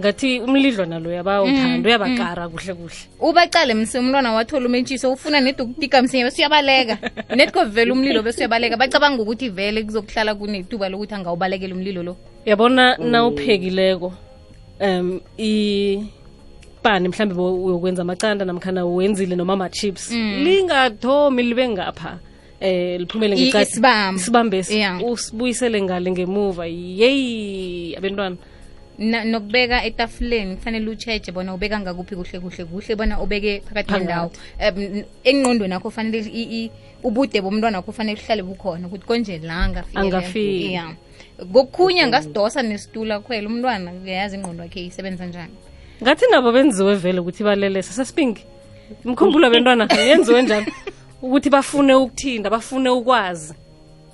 Ngathi 0.00 0.40
umlidlo 0.40 0.84
nalo 0.86 1.10
yabawuthanda 1.12 1.78
Mm, 1.78 1.84
uyabakara 1.84 2.48
kuhle 2.48 2.74
kuhle. 2.74 2.96
Ubacale 3.20 3.74
mse 3.74 3.98
umntwana 3.98 4.32
wathola 4.32 4.66
umentshiso 4.66 5.12
ufuna 5.12 5.40
nedi 5.40 5.62
ukutika 5.62 6.02
msinya 6.02 6.24
bese 6.24 6.42
uyabaleka 6.42 6.98
netko 7.36 7.64
vele 7.64 7.92
umlilo 7.92 8.22
bese 8.22 8.38
uyabaleka 8.38 8.76
bacabanga 8.76 9.22
ukuthi 9.22 9.48
vele 9.48 9.82
kuzokuhlala 9.82 10.34
kunetuba 10.34 10.88
lokuthi 10.88 11.14
angawubalekela 11.14 11.74
umlilo 11.74 12.02
lo 12.02 12.16
yabona 12.46 12.96
nawuphekileko 12.96 14.12
um 14.80 15.20
ipani 15.36 17.08
mhlambe 17.08 17.34
uyokwenza 17.34 18.02
amacanda 18.02 18.44
namkhana 18.44 18.84
wenzile 18.86 19.36
noma 19.36 19.52
ama-chips 19.52 20.10
Mm. 20.10 20.42
lingathomi 20.44 21.42
libe 21.42 21.68
ngapha 21.68 22.18
eh 22.60 23.00
liphumele 23.00 23.36
I- 23.36 23.40
ngecadi. 23.42 23.70
isibambo. 23.70 24.20
isibambesi 24.20 24.76
Yeah. 24.76 25.02
usibuyisele 25.04 25.82
ngale 25.82 26.10
ngemuva 26.10 26.66
yeyi 26.66 27.96
abentwana 27.96 28.36
Na- 28.98 29.24
nokubeka 29.24 29.84
etafuleni 29.84 30.56
kufanele 30.56 30.90
ucheje 30.90 31.30
bona 31.32 31.54
ubeka 31.54 31.78
ngakuphi 31.80 32.16
kuhle 32.16 32.40
kuhle 32.40 32.64
kuhle 32.64 32.96
bona 32.96 33.20
ubeke 33.22 33.60
phakathi 33.60 33.90
kwendawo 33.92 34.32
um 34.58 35.02
engqondweni 35.24 35.74
akho 35.74 35.90
fanele 35.90 36.18
i- 36.34 36.64
i- 36.64 36.70
ubude 37.04 37.40
bomntwana 37.40 37.78
wakho 37.78 37.90
ufanele 37.90 38.18
uhlale 38.20 38.42
bukhona 38.42 38.86
ukuthi 38.90 39.06
konje 39.06 39.38
la 39.38 39.54
Angafiki. 39.94 40.74
Ya 41.96 42.06
ngasidosa 42.08 42.62
nesitulo 42.62 43.14
akhwela 43.14 43.48
umntwana 43.48 43.92
uyayazi 43.92 44.36
ingqondo 44.36 44.62
wakhe 44.62 44.86
isebenza 44.86 45.26
njani. 45.26 45.54
Ngathi 46.02 46.24
nabo 46.30 46.52
benziwe 46.52 46.94
vele 46.94 47.20
ukuthi 47.20 47.44
balelese. 47.44 47.92
Sasipingi 47.92 48.42
mkhumbulo 49.04 49.50
bentwana 49.50 49.88
yenziwe 50.08 50.42
njani? 50.42 50.66
Ukuthi 51.22 51.50
bafune 51.50 51.94
ukuthinda 51.94 52.50
bafune 52.50 52.90
ukwazi. 52.90 53.54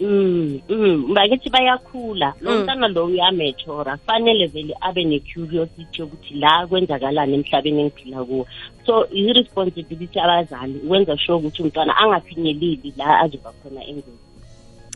Mm, 0.01 0.61
mm, 0.69 1.15
bakithi 1.15 1.51
bayakhula. 1.51 2.35
Lo 2.41 2.51
Mm. 2.51 2.63
mntana 2.63 2.89
lo 2.89 3.05
uyamethora. 3.07 3.97
Kufanele 3.97 4.47
vele 4.47 4.75
abe 4.81 5.05
ne-curiosity 5.05 6.01
yokuthi 6.01 6.35
la 6.35 6.67
kwenzakalani 6.67 7.35
emhlabeni 7.35 7.81
engiphila 7.83 8.25
kuwo. 8.25 8.47
So 8.87 9.07
i-responsibility 9.13 10.19
abazali 10.21 10.79
ukwenza 10.85 11.17
sure 11.19 11.39
ukuthi 11.39 11.63
umntwana 11.63 11.97
angafinyeleli 11.97 12.93
la 12.97 13.21
azoba 13.21 13.53
khona 13.63 13.81
engozini 13.87 14.24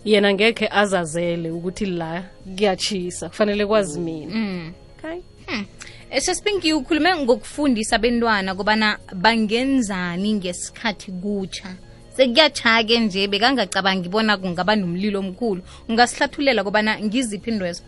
yena 0.05 0.35
ngekhe 0.35 0.69
azazele 0.71 1.51
ukuthi 1.51 1.87
la 1.87 2.23
kuyachisa 2.57 3.29
kufanele 3.29 3.67
kwazi 3.67 4.01
mina. 4.01 4.35
Mm. 4.35 4.73
okay? 4.99 6.21
Sesipinki 6.21 6.73
ukhulume 6.73 7.17
ngokufundisa 7.17 7.97
abentwana 7.97 8.55
kobana 8.55 8.99
bangenzani 9.15 10.33
ngesikhathi 10.33 11.13
kutsha 11.13 11.75
sekuyatsha-ke 12.17 12.99
nje 12.99 13.29
bekangacabangi 13.29 14.09
bona 14.09 14.37
kungaba 14.37 14.77
nomlilo 14.77 15.21
omkhulu. 15.21 15.63
Ungasihlathulela 15.89 16.65
kobana 16.65 16.99
ngiziphi 16.99 17.51
indwezo 17.51 17.83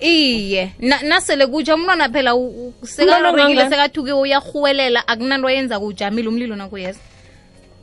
iye 0.00 0.72
nasele 0.80 1.46
kutsha 1.46 1.74
umntwana 1.74 2.08
phela 2.08 2.34
Umntwana 2.34 3.70
sekathuke 3.70 4.12
uyarhuwelela 4.12 5.08
akunanto 5.08 5.48
ayenza 5.48 5.80
kujamile 5.80 6.28
umlilo 6.28 6.56
nakho 6.56 6.78
yes? 6.78 6.98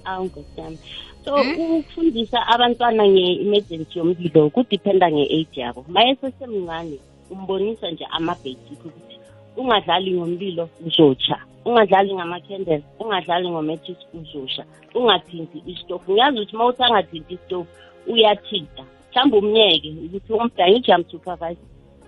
Awu 0.06 0.26
nkosi 0.26 0.58
yami 0.58 0.78
so 1.26 1.36
ukufundisa 1.36 2.48
abantwana 2.48 3.04
nge-emergency 3.08 4.00
yomlilo 4.00 4.50
kudiphenda 4.50 5.12
nge-age 5.12 5.62
yabo. 5.62 5.86
Maye 5.88 6.16
sesemncane 6.16 6.98
umbonisa 7.32 7.92
nje 7.92 8.06
ama-basic 8.12 8.80
ukuthi 8.86 9.16
ungadlali 9.58 10.12
ngomlilo 10.12 10.70
uzotsha. 10.86 11.38
Ungadlali 11.66 12.14
ngama-candle 12.14 12.84
ungadlali 13.00 13.50
ngometris 13.50 13.98
uzosha 14.14 14.66
ungathinti 14.96 15.64
isitofu 15.68 16.12
ngiyazi 16.12 16.38
ukuthi 16.40 16.56
uma 16.56 16.66
uthi 16.66 16.84
angathinti 16.84 17.34
isitofu 17.34 17.70
uyathinta 18.08 18.84
mhlawumbe 19.12 19.38
umyeke 19.38 19.90
ukuthi 20.06 20.34
umdangijam 20.34 21.04
supervise 21.12 21.62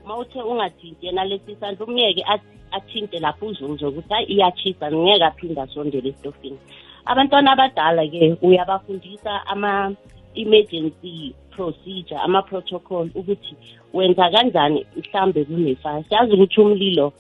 uma 0.06 0.18
uthe 0.18 0.42
ungathinti 0.42 1.06
yena 1.06 1.24
lesi 1.26 1.52
isandla 1.52 1.86
umyeke 1.86 2.22
athi- 2.24 2.60
athinte 2.72 3.20
lapho 3.20 3.46
uzuzwa 3.46 3.90
ukuthi 3.90 4.14
hayi 4.14 4.26
iyachisa 4.26 4.92
ngeke 4.92 5.24
aphinde 5.26 5.62
asondele 5.62 6.10
esitofini. 6.10 6.58
Abantwana 7.06 7.52
abadala-ke 7.52 8.38
uyabafundisa 8.42 9.46
ama-emergency 9.48 11.36
procedure 11.52 12.20
ama-protocol 12.26 13.10
ukuthi 13.16 13.56
wenza 13.94 14.30
kanjani 14.30 14.86
mhlambe 14.98 15.46
kunefire 15.46 16.04
siyazi 16.10 16.34
ukuthi 16.34 16.62
umlilo 16.62 17.14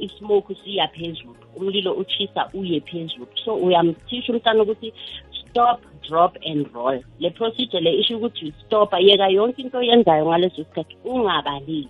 ismoke 0.00 0.54
siya 0.64 0.88
phezulu 0.88 1.36
umlilo 1.56 1.92
uchisa 1.92 2.50
uye 2.54 2.80
phezulu. 2.80 3.26
So 3.44 3.54
uyamthisha 3.54 4.32
umntana 4.32 4.62
ukuthi 4.62 4.92
stop 5.40 5.80
drop 6.08 6.36
and 6.44 6.66
roll. 6.74 7.00
Le 7.18 7.30
procedure 7.30 7.80
le 7.80 7.92
isho 8.00 8.16
ukuthi 8.16 8.52
stoppa 8.66 8.98
yeka 8.98 9.28
yonke 9.28 9.62
into 9.62 9.78
oyenzayo 9.78 10.26
ngaleso 10.26 10.64
sikhathi 10.64 10.96
ungabaleki. 11.04 11.88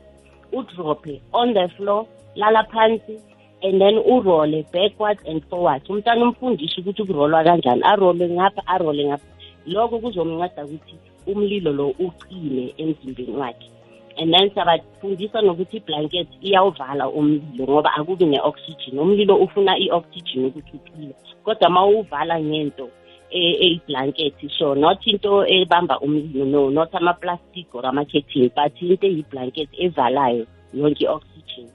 Udrophe 0.53 1.21
on 1.33 1.55
the 1.55 1.69
floor 1.77 2.07
lala 2.37 2.65
phansi 2.65 3.19
and 3.65 3.81
then 3.81 3.97
urole 3.97 4.63
backwards 4.73 5.23
and 5.27 5.43
forwards. 5.49 5.89
Umntana 5.89 6.23
umfundishe 6.23 6.81
ukuthi 6.81 7.05
kurolwa 7.05 7.45
kanjani 7.45 7.83
arole 7.83 8.29
ngapha 8.29 8.67
arole 8.67 9.05
ngapha. 9.05 9.27
Lokho 9.67 9.99
kuzomnceda 9.99 10.65
ukuthi 10.65 10.95
umlilo 11.27 11.73
lo 11.73 11.95
ucime 11.99 12.75
emzimbeni 12.77 13.37
wakhe. 13.37 13.71
And 14.19 14.33
then 14.35 14.51
siyabafundisa 14.51 15.41
nokuthi 15.43 15.77
iblanket 15.77 16.29
iyawuvala 16.43 17.09
umlilo 17.09 17.65
ngoba 17.65 17.95
akubi 17.95 18.25
ne-oxygen. 18.25 18.99
Umlilo 18.99 19.37
ufuna 19.37 19.79
i-oxygen 19.79 20.45
ukuthi 20.45 20.77
uphile 20.77 21.15
kodwa 21.45 21.71
ma 21.71 21.87
uwuvala 21.87 22.41
ngento 22.41 22.89
eyiblanket 23.31 24.35
so 24.59 24.75
not 24.75 25.07
into 25.07 25.45
ebamba 25.47 25.99
umlilo 26.01 26.45
no 26.45 26.71
not 26.71 26.95
ama-plastic 26.95 27.75
or 27.75 27.87
ama-curtain 27.87 28.51
but 28.55 28.83
into 28.83 29.07
eyiblanket 29.07 29.69
evalayo 29.79 30.47
yonke 30.75 31.05
i-oxygen. 31.05 31.69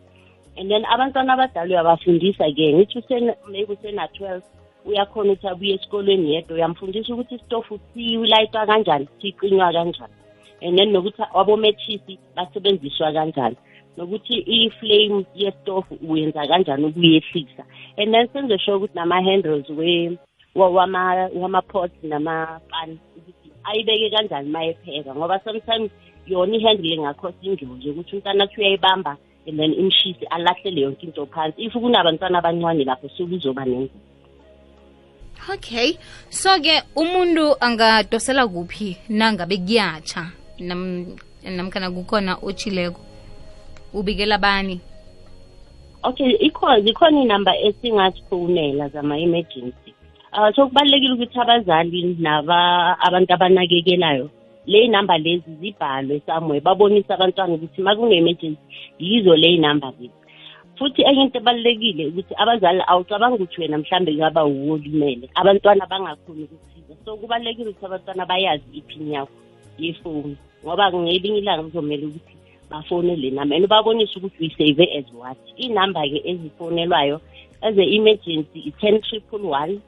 And 0.60 0.69
then 0.69 0.84
abantwana 0.84 1.34
abadala 1.34 1.69
uyabafundisa-ke 1.69 2.74
ngithi 2.74 3.34
maybe 3.48 3.74
usena-twelve 3.74 4.43
uyakhona 4.86 5.32
ukuthi 5.34 5.48
abuye 5.48 5.74
esikolweni 5.76 6.34
yedwa. 6.34 6.56
Uyamfundisa 6.56 7.13
ukuthi 7.13 7.36
isitofu 7.36 7.80
silayitwa 7.93 8.65
kanjani 8.65 9.08
siqinywa 9.22 9.74
kanjani. 9.74 10.13
And 10.62 10.78
then 10.78 10.91
nokuthi 10.91 11.24
abomethisi 11.34 12.19
basebenziswa 12.36 13.13
kanjani. 13.13 13.56
Nokuthi 13.98 14.34
i-flame 14.34 15.26
yesitofu 15.36 15.98
uyenza 16.10 16.48
kanjani 16.48 16.86
ukuyehlisa. 16.86 17.63
And 17.98 18.13
then 18.13 18.28
senze 18.34 18.58
sure 18.60 18.78
ukuthi 18.78 18.95
nama-handles 18.95 19.69
we- 19.69 20.17
wa- 20.56 20.69
wama- 20.69 21.30
wama-pots 21.36 22.04
namapani 22.04 23.00
ukuthi 23.17 23.52
ayibeke 23.63 24.10
kanjani 24.10 24.50
uma 24.50 24.65
epheka 24.65 25.15
ngoba 25.15 25.39
sometimes 25.43 25.91
yona 26.28 26.56
i-handle 26.58 26.93
ingakhosa 26.93 27.38
ingozi 27.41 27.88
yokuthi 27.88 28.15
umntana 28.15 28.43
athi 28.43 28.62
uyayibamba 28.62 29.17
and 29.49 29.59
then 29.59 29.73
imshisi 29.73 30.25
alahlele 30.29 30.81
yonke 30.81 31.03
into 31.03 31.25
phansi. 31.25 31.65
If 31.65 31.73
kunabantwana 31.73 32.38
abancane 32.38 32.85
lapho 32.85 33.09
sekuzoba 33.17 33.65
nengozi. 33.65 33.91
Okay. 35.53 35.97
So-ke 36.29 36.83
umuntu 36.95 37.55
angadosela 37.59 38.47
kuphi 38.47 38.97
nangabe 39.09 39.57
kuyatsha? 39.57 40.31
Nam, 40.59 41.17
namkhana 41.43 41.91
kukhona 41.91 42.38
otshileko 42.41 43.01
ubikela 43.93 44.38
bani? 44.38 44.81
Okay 46.03 46.38
ikhona 46.39 46.81
zikhona 46.81 47.21
inamba 47.21 47.57
esingazifonela 47.57 48.89
zama-emergency. 48.89 49.93
Uh, 50.31 50.53
so 50.55 50.67
kubalulekile 50.67 51.13
ukuthi 51.13 51.39
abazali 51.39 52.17
naba 52.19 52.99
abantu 52.99 53.33
abanakekelayo 53.33 54.29
le 54.69 54.88
namba 54.88 55.17
lezi 55.17 55.51
zibhalwe 55.60 56.21
somewhere 56.25 56.62
babonise 56.62 57.13
abantwana 57.13 57.53
ukuthi 57.53 57.82
ma 57.82 57.95
kune-emergency 57.97 58.62
yizo 58.99 59.36
le 59.36 59.58
namba 59.58 59.89
lezi. 59.99 60.13
Futhi 60.77 61.01
enye 61.01 61.21
into 61.23 61.38
ebalulekile 61.41 62.03
ukuthi 62.08 62.34
abazali 62.38 62.82
awucabanga 62.88 63.36
ukuthi 63.36 63.62
wena 63.62 63.77
mhlambe 63.77 64.13
ngaba 64.13 64.43
wuwo 64.43 64.73
olimele 64.73 65.25
abantwana 65.36 65.86
bangakhoni 65.91 66.43
ukusiza. 66.43 66.93
So 67.05 67.17
kubalulekile 67.17 67.69
ukuthi 67.69 67.86
abantwana 67.86 68.25
bayazi 68.25 68.69
iphini 68.79 69.13
yakho 69.13 69.38
yefoni 69.79 70.38
ngoba 70.63 70.93
ngelinye 70.93 71.39
ilanga 71.39 71.63
kuzomele 71.63 72.05
ukuthi 72.05 72.36
bafone 72.69 73.15
le 73.15 73.29
namba 73.32 73.55
and 73.55 73.67
babonise 73.67 74.13
ukuthi 74.19 74.38
uyisave 74.39 74.86
as 74.97 75.10
what. 75.13 75.38
Inamba-ke 75.58 76.21
ezifonelwayo 76.29 77.19
as 77.62 77.75
a-emergency 77.75 78.60
i-ten 78.69 79.01
triple 79.01 79.49
one 79.49 79.82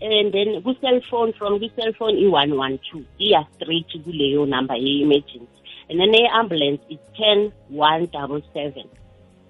and 0.00 0.32
then 0.32 0.62
ku-cellphone 0.62 1.36
from 1.36 1.58
kwi-cellphone 1.58 2.16
i-one 2.24 2.56
one 2.56 2.78
two 2.90 3.04
iya 3.20 3.44
straight 3.56 3.88
kuleyo 4.04 4.48
number 4.48 4.74
ye-emergency. 4.74 5.48
And 5.88 6.00
then 6.00 6.14
e-ambulance 6.14 6.80
is 6.88 6.98
ten 7.16 7.52
one 7.68 8.06
double 8.06 8.42
seven. 8.54 8.88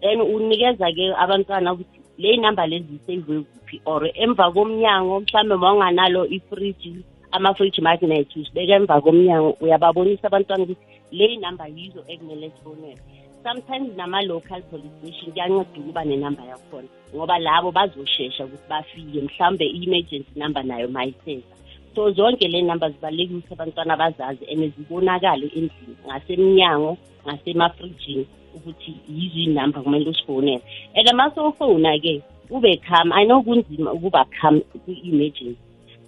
Then 0.03 0.19
unikeza-ke 0.19 1.15
abantwana 1.15 1.73
ukuthi 1.75 2.01
le 2.19 2.37
number 2.37 2.67
lezi 2.67 2.99
ziseyivwe 2.99 3.45
kuphi 3.45 3.81
or 3.85 4.03
emva 4.15 4.53
komnyango 4.53 5.21
mhlawumbe 5.21 5.57
ma 5.57 5.73
unganalo 5.73 6.27
ifriji 6.27 7.05
ama-fridge 7.33 7.81
magnet 7.83 8.37
usibeka 8.37 8.75
emva 8.75 9.01
komnyango 9.01 9.57
uyababonisa 9.61 10.27
abantwana 10.27 10.65
ukuthi 10.65 10.87
le 11.13 11.37
number 11.37 11.69
yizo 11.77 12.05
ekumele 12.09 12.51
sifonele 12.51 13.20
sometimes 13.43 13.97
nama-local 13.97 14.63
police 14.71 14.93
station 15.01 15.33
kuyanceda 15.33 15.81
ukuba 15.81 16.05
nenamba 16.05 16.43
yakhona 16.45 16.89
ngoba 17.15 17.39
labo 17.39 17.71
bazoshesha 17.73 18.45
ukuthi 18.45 18.69
bafike 18.69 19.21
mhlawumbe 19.21 19.67
i-emergency 19.67 20.33
number 20.37 20.65
nayo 20.65 20.89
mayisenza 20.89 21.55
so 21.95 22.11
zonke 22.11 22.49
le 22.49 22.63
number 22.63 22.91
zibalulekile 22.91 23.39
ukuthi 23.39 23.55
abantwana 23.55 23.97
bazazi 23.97 24.45
and 24.53 24.73
zibonakale 24.77 25.47
endlini 25.47 25.97
ngasemnyango 26.07 26.99
ngasemafrijini 27.27 28.27
ukuthi 28.55 28.95
yizo 29.09 29.39
iy'namba 29.39 29.83
kumele 29.83 30.11
usifonele 30.11 30.63
and 30.95 31.09
masowufona-ke 31.15 32.23
ube 32.51 32.77
kham 32.77 33.13
i 33.13 33.25
know 33.25 33.43
kunzima 33.43 33.93
ukuba 33.93 34.25
kham 34.25 34.61
kwi-emergency 34.85 35.59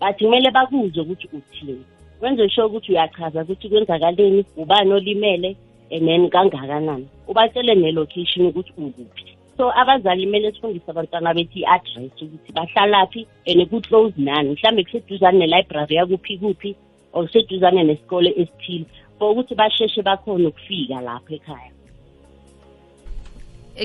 but 0.00 0.18
kumele 0.18 0.50
bakuzwe 0.50 1.02
ukuthi 1.02 1.28
uthini. 1.32 1.84
Wenze 2.20 2.48
sure 2.48 2.66
ukuthi 2.66 2.92
uyachaza 2.92 3.42
ukuthi 3.42 3.68
kwenzakaleni 3.68 4.44
ubani 4.56 4.92
olimele 4.92 5.56
and 5.92 6.33
kangakanani? 6.33 7.07
Ubatshele 7.28 7.74
ne-location 7.74 8.46
ukuthi 8.46 8.72
ukuphi 8.78 9.33
so 9.57 9.70
abazali 9.70 10.24
kumele 10.26 10.52
sifundise 10.52 10.90
abantwana 10.90 11.35
bethu 11.35 11.59
i-address 11.59 12.22
ukuthi 12.22 12.52
bahlalaphi 12.52 13.26
and 13.46 13.70
ku-close 13.70 14.14
nani. 14.16 14.50
Mhlawumbe 14.50 14.85
kuseduzane 14.85 15.38
ne-library 15.38 15.96
yakuphi 15.96 16.38
kuphi 16.38 16.76
or 17.12 17.26
kuseduzane 17.26 17.85
nesikole 17.85 18.31
esithile. 18.40 18.87
For 19.18 19.31
ukuthi 19.33 19.55
basheshe 19.55 20.02
bakhona 20.02 20.48
ukufika 20.48 21.00
lapho 21.00 21.35
ekhaya. 21.35 21.71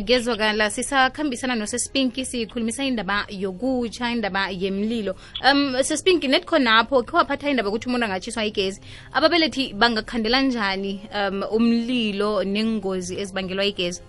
Gezwakala 0.03 0.69
sisakhambisana 0.69 1.55
nosespinki 1.55 2.25
sikhulumisa 2.25 2.83
indaba 2.83 3.25
yokutsha 3.29 4.11
indaba 4.11 4.49
yemlilo. 4.49 5.15
Um 5.51 5.75
sespinki 5.83 6.27
net 6.27 6.45
khonapho 6.45 7.03
khe 7.03 7.17
waphatha 7.17 7.49
indaba 7.49 7.69
ukuthi 7.69 7.87
umuntu 7.89 8.05
angatshiswa 8.05 8.45
igezi 8.45 8.81
ababelethi 9.13 9.73
bangakhandela 9.73 10.41
njani 10.41 11.01
um 11.15 11.43
umlilo 11.51 12.43
nengozi 12.43 13.19
ezibangelwa 13.19 13.65
igezi 13.65 14.01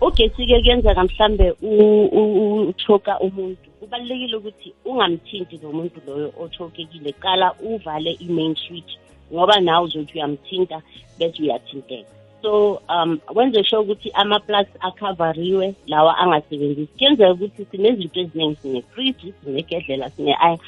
ugesi-ke 0.00 0.60
kuyenzeka 0.62 1.04
mhlambe 1.04 1.54
u- 1.62 2.08
u- 2.12 2.74
umuntu. 3.20 3.70
Kubalulekile 3.80 4.36
ukuthi 4.36 4.74
ungamthinti 4.84 5.60
nomuntu 5.62 6.00
loyo 6.06 6.32
othokekile 6.40 7.12
qala 7.12 7.54
uvale 7.60 8.12
i-main 8.20 8.54
switch 8.56 8.92
ngoba 9.32 9.60
nawe 9.60 9.84
uzothi 9.84 10.12
uyamthinta 10.14 10.82
bese 11.18 11.42
uyathinteka 11.42 12.21
so 12.42 12.82
um 12.88 13.20
wenze 13.34 13.64
sure 13.64 13.82
ukuthi 13.82 14.10
ama-plugs 14.14 14.70
akhavariwe 14.80 15.74
lawa 15.86 16.18
angasebenzisi. 16.18 16.92
Kuyenzeka 16.98 17.32
ukuthi 17.32 17.64
sinezinto 17.70 18.20
eziningi 18.20 18.56
sine-fridge 18.62 19.32
sinegedlela 19.44 20.10
sine-aya 20.10 20.58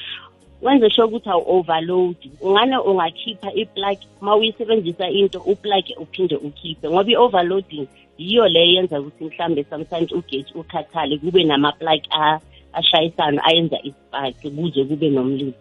wenze 0.61 0.89
sure 0.89 1.07
ukuthi 1.07 1.29
awu-overload. 1.29 2.15
Ungane 2.41 2.77
ungakhipha 2.77 3.53
i-plug 3.53 3.97
ma 4.21 4.35
uyisebenzisa 4.35 5.09
into 5.09 5.39
uplug 5.39 5.85
uphinde 5.97 6.35
ukhiphe 6.35 6.89
ngoba 6.89 7.11
i-overloading 7.11 7.87
yiyo 8.17 8.47
le 8.47 8.71
yenza 8.73 8.99
ukuthi 9.01 9.25
mhlambe 9.25 9.63
sometimes 9.69 10.11
ugesi 10.11 10.53
ukhathale 10.55 11.17
kube 11.17 11.43
nama-plug 11.43 12.01
a- 12.09 12.39
ashayisana 12.73 13.43
ayenza 13.43 13.79
ispark 13.83 14.35
kuze 14.41 14.83
kube 14.85 15.09
nomlilo. 15.09 15.53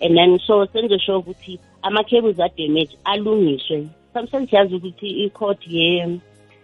And 0.00 0.16
then 0.16 0.38
so 0.46 0.66
senze 0.66 0.98
sure 0.98 1.18
ukuthi 1.18 1.58
ama-cables 1.82 2.40
adamage 2.40 2.96
alungiswe. 3.04 3.86
Sometimes 4.12 4.52
yazi 4.52 4.74
ukuthi 4.74 5.08
i-code 5.24 5.66
ye 5.68 6.20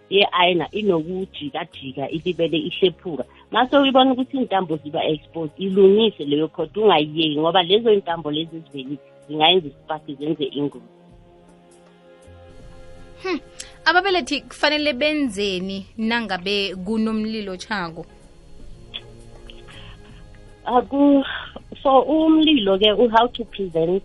ye-ayina 0.09 0.71
inokujikajika 0.71 2.09
ilibele 2.09 2.57
ihlephuka 2.57 3.23
mase 3.51 3.77
uyibona 3.77 4.11
ukuthi 4.11 4.37
iy'ntambo 4.37 4.77
ziba 4.77 5.05
exposed 5.05 5.51
ilungise 5.57 6.25
leyo 6.25 6.47
code 6.47 6.79
ungayiyeki 6.79 7.39
ngoba 7.39 7.63
lezo 7.63 7.91
y'ntambo 7.91 8.31
lezi 8.31 8.55
ezivelile 8.55 8.97
zingayenza 9.27 9.67
ispark 9.67 10.05
zenze 10.19 10.45
ingozi. 10.45 10.85
Hmm. 13.23 13.39
ababelethi 13.85 14.41
kufanele 14.41 14.93
benzeni 14.93 15.85
nangabe 15.97 16.75
kunomlilo 16.75 17.57
chako 17.57 18.05
aku 20.65 21.23
for 21.81 22.03
umlilo 22.07 22.77
ke 22.77 22.91
u-how 22.93 23.27
to 23.27 23.45
prevent 23.45 24.03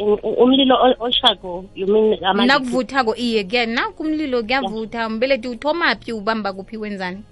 umlilo 0.00 0.96
oshako 1.00 1.64
you 1.74 1.86
mean 1.86 2.18
nakuvuthako 2.46 3.16
iye 3.16 3.44
kuya 3.44 3.66
nakumlilo 3.66 4.42
kuyavutha 4.42 5.06
umbelethi 5.06 5.48
uthomaphi 5.48 6.12
ubamba 6.12 6.52
kuphi 6.52 6.76
wenzani? 6.76 7.22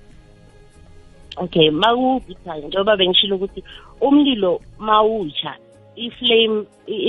Okay 1.36 1.70
mawuvuthayo 1.70 2.68
njengoba 2.68 2.96
bengishilo 2.96 3.36
ukuthi 3.36 3.64
umlilo 4.00 4.60
mawutsha 4.78 5.54
iflame 5.96 6.64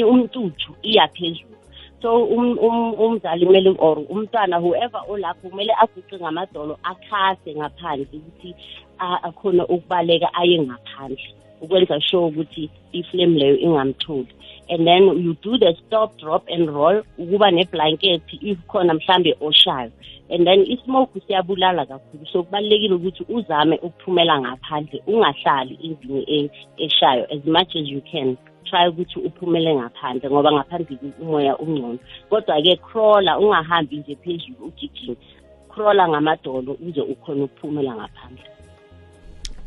umtuthu 0.08 0.76
iya 0.82 1.08
phezulu 1.08 1.56
so 2.02 2.24
um- 2.26 2.58
um- 2.60 2.94
umzali 2.94 3.46
kumele 3.46 3.76
or 3.78 3.98
umntwana 4.10 4.58
whoever 4.58 5.02
olapho 5.10 5.50
kumele 5.50 5.74
aguqe 5.82 6.16
ngamadolo 6.18 6.78
akhase 6.84 7.56
ngaphandle 7.56 8.08
ukuthi 8.14 8.56
a- 9.00 9.24
akhone 9.24 9.64
ukubaleka 9.64 10.34
aye 10.34 10.60
ngaphandle. 10.60 11.34
Ukwenza 11.62 12.02
sure 12.02 12.26
ukuthi 12.26 12.70
iflame 12.92 13.40
leyo 13.40 13.58
ingamtholi. 13.58 14.28
And 14.70 14.86
then 14.86 15.04
you 15.18 15.34
do 15.42 15.58
the 15.58 15.76
stop 15.88 16.18
drop 16.20 16.46
and 16.48 16.70
roll 16.70 17.02
ukuba 17.18 17.52
neblanket 17.52 18.22
if 18.42 18.58
khona 18.68 18.94
mhlambe 18.94 19.36
oshayo. 19.42 19.92
And 20.30 20.46
then 20.46 20.66
ismoke 20.66 21.22
siyabulala 21.28 21.86
kakhulu. 21.86 22.28
So 22.32 22.44
kubalulekile 22.44 22.94
ukuthi 22.94 23.26
uzame 23.30 23.78
ukuphumela 23.78 24.42
ngaphandle 24.42 25.04
ungahlali 25.08 25.80
endlini 25.84 26.26
e- 26.28 26.52
eshayo 26.78 27.26
as 27.32 27.46
much 27.46 27.76
as 27.76 27.88
you 27.88 28.02
can. 28.02 28.38
Try 28.66 28.88
ukuthi 28.90 29.20
uphumele 29.20 29.76
ngaphandle 29.76 30.30
ngoba 30.30 30.52
ngaphandle 30.52 30.98
umoya 31.22 31.58
ungcono. 31.58 32.00
Kodwa-ke 32.30 32.76
crawler 32.76 33.38
ungahambi 33.40 33.98
nje 33.98 34.16
phezulu 34.16 34.66
ugijima 34.66 35.16
crawler 35.70 36.10
ngamadolo 36.10 36.78
uze 36.88 37.02
ukhona 37.02 37.44
ukuphumela 37.44 37.96
ngaphandle. 37.96 38.59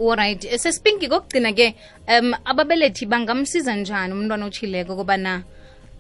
Alright 0.00 0.42
sespinki 0.59 1.09
kokugcina-ke 1.09 1.74
um 2.09 2.35
ababelethi 2.44 3.07
bangamsiza 3.07 3.76
njani 3.76 4.12
umntwana 4.12 4.46
otshileko 4.46 4.96
kobana 4.96 5.42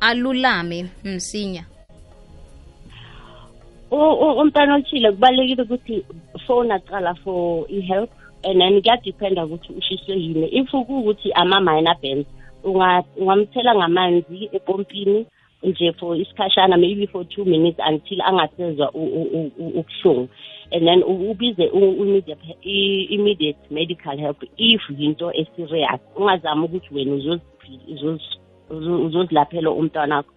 alulame 0.00 0.86
msinya? 1.04 1.64
Umntwana 3.90 4.74
othile 4.76 5.12
kubalulekile 5.12 5.62
ukuthi 5.62 6.04
phone 6.46 6.74
aqala 6.74 7.14
for 7.22 7.66
i-help 7.68 8.10
and 8.44 8.60
then 8.60 8.82
kuyadiphenda 8.82 9.44
ukuthi 9.44 9.72
ushiswe 9.72 10.16
yini. 10.16 10.48
If 10.48 10.70
kuwukuthi 10.70 11.32
ama-minor 11.32 11.96
bands 12.02 12.26
unga- 12.64 13.04
ungamthela 13.16 13.74
ngamanzi 13.74 14.48
epompini 14.52 15.26
nje 15.62 15.92
for 15.92 16.16
isikhashana 16.16 16.76
maybe 16.76 17.06
for 17.06 17.24
two 17.28 17.44
minutes 17.44 17.80
until 17.88 18.20
angasezwa 18.22 18.90
ubuhlungu. 18.94 20.28
And 20.72 20.86
then 20.86 21.02
ubize 21.02 21.70
immediate 23.10 23.58
medical 23.70 24.16
help 24.18 24.42
if 24.56 24.80
yinto 24.98 25.30
eserious. 25.34 26.00
Ungazami 26.16 26.64
ukuthi 26.64 26.94
wena 26.94 27.14
uzozi- 27.14 27.40
uzozi- 27.88 28.38
uzo- 28.70 29.04
uzozilaphela 29.04 29.70
umntwana 29.70 30.16
wakho 30.16 30.32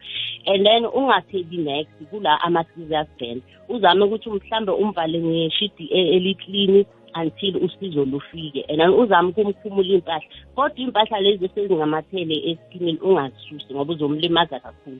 and 0.47 0.65
then 0.65 0.85
ungathebi 0.85 1.57
next 1.57 2.03
kula 2.11 2.41
ama-serious 2.41 3.07
band. 3.19 3.41
Uzame 3.69 4.03
ukuthi 4.05 4.29
mhlambe 4.29 4.71
umvale 4.71 5.19
ngeshidi 5.19 5.87
e- 5.91 6.09
eliklini 6.15 6.85
until 7.15 7.57
usizo 7.63 8.05
lufike. 8.05 8.65
And 8.69 8.79
then 8.79 8.89
uzame 8.89 9.29
ukumkhumula 9.29 9.87
iy'mpahla 9.87 10.21
kodwa 10.55 10.77
iy'mpahla 10.79 11.19
lezi 11.21 11.45
esezingamathele 11.45 12.35
eskinini 12.49 12.99
ungazisusi 12.99 13.73
ngoba 13.73 13.93
uzomlimaza 13.93 14.59
kakhulu. 14.59 14.99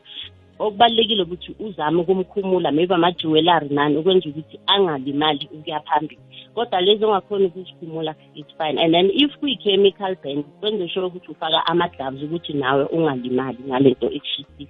Okubalulekile 0.60 1.24
ukuthi 1.24 1.56
uzame 1.60 2.02
ukumkhumula 2.02 2.72
maybe 2.72 2.94
ama-jewelary 2.96 3.70
nani 3.70 3.98
ukwenza 3.98 4.30
ukuthi 4.30 4.60
angalimali 4.68 5.50
ukuya 5.54 5.80
phambili. 5.80 6.22
Kodwa 6.54 6.82
lezi 6.82 7.06
ongakhona 7.06 7.46
ukuzikhumula 7.46 8.16
it's 8.36 8.52
fine. 8.58 8.80
And 8.80 8.94
then 8.94 9.10
if 9.14 9.32
kuyi-chemical 9.40 10.16
band 10.24 10.46
kwenze 10.60 10.88
sure 10.90 11.06
ukuthi 11.06 11.32
ufaka 11.32 11.66
ama-gloves 11.68 12.24
ukuthi 12.24 12.54
nawe 12.54 12.84
ungalimali 12.86 13.58
ngalento 13.68 14.12
ekushisile 14.12 14.70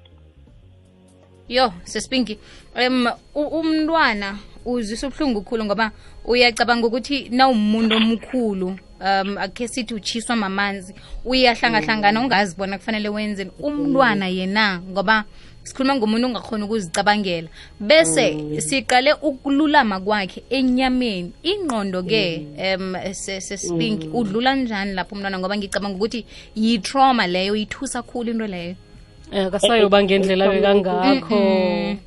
yo 1.50 1.74
sespinki 1.84 2.38
um 2.88 3.08
u- 3.36 3.60
umntwana 3.60 4.38
uzwisa 4.66 5.08
ubuhlungu 5.08 5.42
khulu 5.42 5.66
ngoba 5.66 5.92
uyacabanga 6.26 6.88
ukuthi 6.88 7.30
nawumuntu 7.30 7.96
omkhulu 7.96 8.68
um 9.00 9.38
akhe 9.38 9.68
sithi 9.68 9.94
utshiswa 9.94 10.36
mamanzi 10.36 10.96
uyahlangahlangana 11.26 12.22
ungazibona 12.22 12.78
kufanele 12.78 13.10
wenzeni 13.10 13.52
umntwana 13.60 14.28
yena 14.28 14.82
ngoba 14.92 15.26
sikhuluma 15.66 15.96
ngomuntu 15.96 16.28
ongakhona 16.28 16.66
ukuzicabangela. 16.66 17.50
Bese 17.80 18.26
siqale 18.62 19.14
ukululama 19.22 20.00
kwakhe 20.00 20.44
enyameni. 20.50 21.32
Ingqondo-ke 21.44 22.24
um 22.78 22.96
sespinki 23.14 24.08
udlula 24.14 24.56
njani 24.56 24.94
lapho 24.94 25.16
umntwana? 25.16 25.40
Ngoba 25.40 25.58
ngicabanga 25.58 25.98
ukuthi 25.98 26.26
yi-trauma 26.56 27.28
leyo 27.28 27.56
yithusa 27.56 28.02
khulu 28.04 28.32
into 28.32 28.48
leyo. 28.48 28.76
Um 29.34 29.50
kasayoba 29.52 30.04
ngendlela 30.04 30.50
bekangakho 30.50 31.36
Mm-mm. 31.36 31.90
mm 31.92 32.05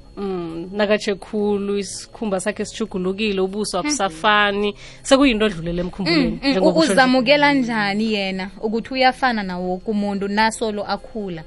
nakatshe 0.73 1.15
khulu 1.15 1.79
isikhumba 1.79 2.41
sakhe 2.41 2.65
sijugulukile 2.65 3.41
ubuso 3.41 3.79
abusafani. 3.79 4.75
Sekuyinto 5.03 5.47
edlulele 5.47 5.81
emkhumbulweni 5.81 6.41
Mm, 6.43 6.59
mm, 6.59 6.77
uzamukela 6.77 7.53
njani 7.53 8.13
yena? 8.13 8.51
Ukuthi 8.61 8.95
uyafana 8.95 9.43
nawoke 9.43 9.91
umuntu 9.91 10.29
nasolo 10.29 10.85
akhula? 10.85 11.45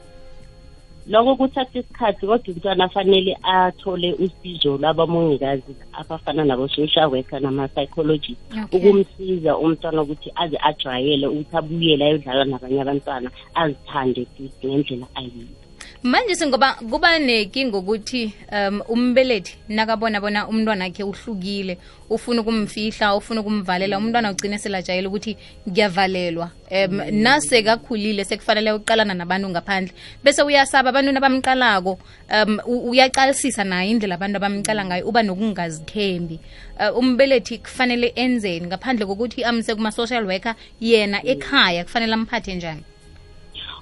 Lokho 1.07 1.35
kuthatha 1.35 1.79
isikhathi 1.79 2.27
kodwa 2.27 2.53
umntwana 2.53 2.83
afanele 2.85 3.37
athole 3.43 4.13
usizo 4.13 4.77
lwabamongikazi 4.77 5.75
abafana 5.93 6.45
nabo-social 6.45 7.09
worker 7.09 7.41
nama-psychologist 7.41 8.39
Okay. 8.63 8.79
ukumsiza 8.79 9.57
umntwana 9.57 10.01
ukuthi 10.01 10.31
aze 10.35 10.57
ajwayele 10.61 11.27
ukuthi 11.27 11.57
abuyele 11.57 12.05
ayodlala 12.05 12.45
nabanye 12.45 12.81
abantwana 12.81 13.31
azithande 13.55 14.25
futhi 14.25 14.67
ngendlela 14.67 15.07
ayiyo 15.15 15.60
manje 16.03 16.35
singoba 16.35 16.73
kuba 16.73 17.19
nenkinga 17.19 17.77
ukuthi 17.77 18.33
um 18.51 18.81
umbelethi 18.89 19.55
nakabona 19.69 20.19
bona 20.19 20.47
umntwana 20.47 20.85
akhe 20.85 21.03
uhlukile 21.03 21.77
ufuna 22.09 22.41
ukumfihla 22.41 23.15
ufuna 23.15 23.41
ukumvalela 23.41 23.97
umntwana 23.97 24.31
ugcine 24.31 24.57
selajayela 24.57 25.09
ukuthi 25.09 25.37
ngiyavalelwa 25.69 26.49
um 26.71 27.01
nasekakhulile 27.11 28.25
sekufanele 28.25 28.71
uqalana 28.71 29.13
nabantu 29.13 29.49
ngaphandle 29.49 29.93
bese 30.23 30.41
uyasaba 30.41 30.89
abantu 30.89 31.17
abamqalako 31.17 31.99
um 32.33 32.59
uyaqalisisa 32.65 33.63
naye 33.63 33.91
indlela 33.91 34.15
abantu 34.15 34.37
abamqala 34.37 34.85
ngayo 34.85 35.05
uba 35.07 35.21
nokungazithembi. 35.23 36.39
Uh, 36.79 36.97
umbelethi 36.97 37.57
kufanele 37.57 38.11
enzeni 38.15 38.67
ngaphandle 38.67 39.05
kokuthi 39.05 39.43
amse 39.43 39.75
kuma-social 39.75 40.25
worker 40.25 40.55
yena 40.79 41.21
ekhaya 41.23 41.83
kufanele 41.83 42.13
amphathe 42.13 42.55
njani 42.55 42.83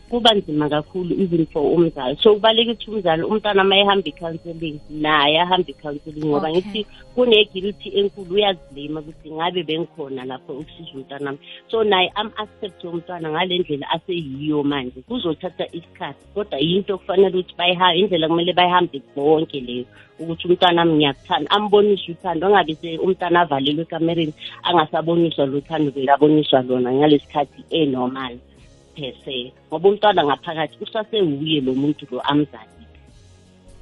kuba 0.10 0.34
nzima 0.34 0.70
kakhulu 0.70 1.14
even 1.22 1.46
for 1.46 1.64
umzali. 1.64 2.18
So 2.22 2.34
kubalulekile 2.34 2.74
ukuthi 2.74 2.92
umzali 2.92 3.24
umntwana 3.24 3.64
uma 3.64 3.78
ehamba 3.78 4.08
i-counselling 4.10 4.80
naye 4.90 5.42
ahambe 5.42 5.72
i-counselling 5.72 6.26
ngoba 6.26 6.50
Okay. 6.50 6.62
ngithi 6.62 6.86
kune-guilty 7.16 7.90
enkulu 8.00 8.36
uyazilima 8.36 9.00
ukuthi 9.00 9.32
ngabe 9.32 9.64
bengikhona 9.64 10.26
lapho 10.26 10.54
ukusiza 10.54 10.92
umntwanami 10.96 11.40
so 11.68 11.84
naye 11.84 12.12
am-accept 12.16 12.84
umntwana 12.84 13.30
ngale 13.30 13.60
ndlela 13.60 13.90
aseyiyo 13.90 14.64
manje. 14.64 15.02
Kuzothatha 15.08 15.66
isikhathi 15.72 16.26
kodwa 16.34 16.60
yinto 16.60 16.98
kufanele 16.98 17.38
ukuthi 17.38 17.56
bayihambe 17.58 18.00
indlela 18.00 18.28
kumele 18.28 18.54
bayihambe 18.54 19.02
bonke 19.16 19.60
leyo 19.60 19.86
ukuthi 20.20 20.48
umntwanami 20.48 20.94
ngiyakuthanda. 20.94 21.52
Ambonise 21.52 22.12
uthando 22.12 22.48
angabe 22.48 22.76
se 22.82 22.98
umntwana 22.98 23.42
avalelwe 23.42 23.84
ekamereni 23.84 24.34
angasaboniswa 24.64 25.46
lo 25.46 25.62
thando 25.62 25.92
bekaboniswa 25.92 26.62
lona 26.62 26.92
ngalesi 26.92 27.28
khathi 27.32 27.62
enormal. 27.70 28.36
Per 29.00 29.52
ngoba 29.70 29.90
umntwana 29.90 30.24
ngaphakathi 30.26 30.78
usasewuye 30.82 31.62
lo 31.62 31.74
muntu 31.74 32.06
lo 32.12 32.22
amzali 32.22 32.80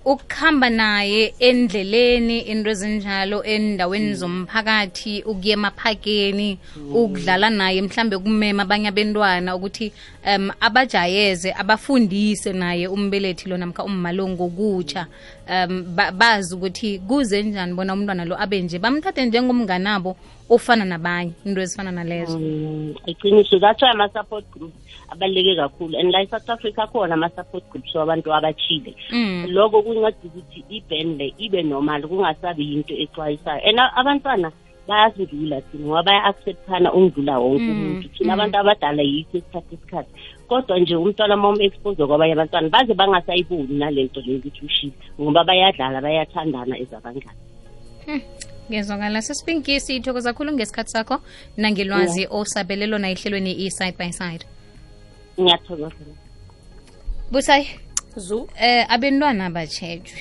ukuhamba 0.08 0.69
naye 0.69 1.34
endleleni 1.39 2.39
into 2.39 2.69
ezinjalo 2.69 3.43
endaweni 3.43 4.13
zomphakathi 4.13 5.23
ukuya 5.23 5.53
emaphakeni 5.53 6.58
ukudlala 6.93 7.49
naye 7.49 7.82
mhlambe 7.82 8.17
kumema 8.17 8.63
abanye 8.63 8.88
abentwana 8.88 9.56
ukuthi 9.56 9.91
um 10.23 10.51
abajayeze 10.60 11.51
abafundise 11.51 12.53
naye 12.53 12.88
umbelethi 12.88 13.49
lo 13.49 13.58
namkha 13.58 13.84
ummalongo 13.84 14.47
ngokutsha. 14.47 15.08
Um 15.49 15.95
ba- 15.95 16.12
bazi 16.12 16.56
ukuthi 16.56 16.99
kuze 16.99 17.43
njani 17.43 17.73
bona 17.73 17.93
umntwana 17.93 18.25
lo 18.25 18.41
abe 18.41 18.62
nje. 18.62 18.80
Bamthathe 18.80 19.25
njengomnganabo 19.25 20.15
ofana 20.49 20.86
nabanye 20.86 21.33
into 21.45 21.62
ezifana 21.62 21.91
nalezo. 21.91 22.39
Mm, 22.39 22.95
iqiniso 23.05 23.60
that's 23.60 23.81
why 23.81 23.89
ama-support 23.91 24.45
group 24.51 24.73
abaluleke 25.12 25.55
kakhulu. 25.55 25.99
And 25.99 26.12
la 26.12 26.21
e-south 26.23 26.49
africa 26.49 26.79
akhona 26.88 27.13
ama-support 27.13 27.63
groups 27.69 27.95
wabantu 27.95 28.33
abachile 28.33 28.95
Mm. 29.12 29.45
lokho 29.49 29.81
kunceda 29.83 30.13
ukuthi 30.23 30.63
ibhand 30.69 31.17
le 31.19 31.33
ibe 31.38 31.63
normal 31.63 32.01
kungasabi 32.07 32.63
yinto 32.71 32.93
exwayisayo. 32.93 33.62
And 33.69 33.79
a- 33.79 33.93
abantwana 33.95 34.51
bayasindlula 34.88 35.62
thina 35.62 35.86
ngoba 35.86 36.03
baya-acceptana 36.03 36.93
undlula 36.93 37.39
wonke 37.39 37.71
umuntu. 37.71 38.07
Thina 38.17 38.33
abantu 38.33 38.57
abadala 38.57 39.01
yikho 39.03 39.38
esikhathi. 39.38 39.75
Isikhathi 39.75 40.12
kodwa 40.47 40.79
nje 40.79 40.95
umntwana 40.95 41.36
uma 41.36 41.49
umu-expose 41.49 42.05
kwabanye 42.07 42.33
abantwana 42.33 42.69
baze 42.69 42.93
bangasayiboni 42.93 43.75
nale 43.79 44.03
nto 44.03 44.21
leyo 44.21 44.39
ukuthi 44.39 44.65
ushile 44.65 44.93
ngoba 45.21 45.43
bayadlala 45.43 45.99
bayathandana 46.01 46.75
as 46.79 46.93
abangani 46.93 47.36
ngezwakala 48.69 49.21
sesipinki 49.21 49.80
sithokoza 49.80 50.34
kakhulu 50.34 50.53
ngesikhathi 50.53 50.91
sakho 50.91 51.21
nangelwazi 51.58 52.27
osabele 52.30 52.88
lona 52.88 53.10
ehlelweni 53.10 53.51
i-side 53.65 53.97
by 53.97 54.12
side. 54.12 54.45
Ngiyathokoza. 55.39 55.91
Busayi 57.32 57.67
zu. 58.15 58.47
eh 58.62 58.86
abantwana 58.89 59.45
abatshejwe 59.45 60.19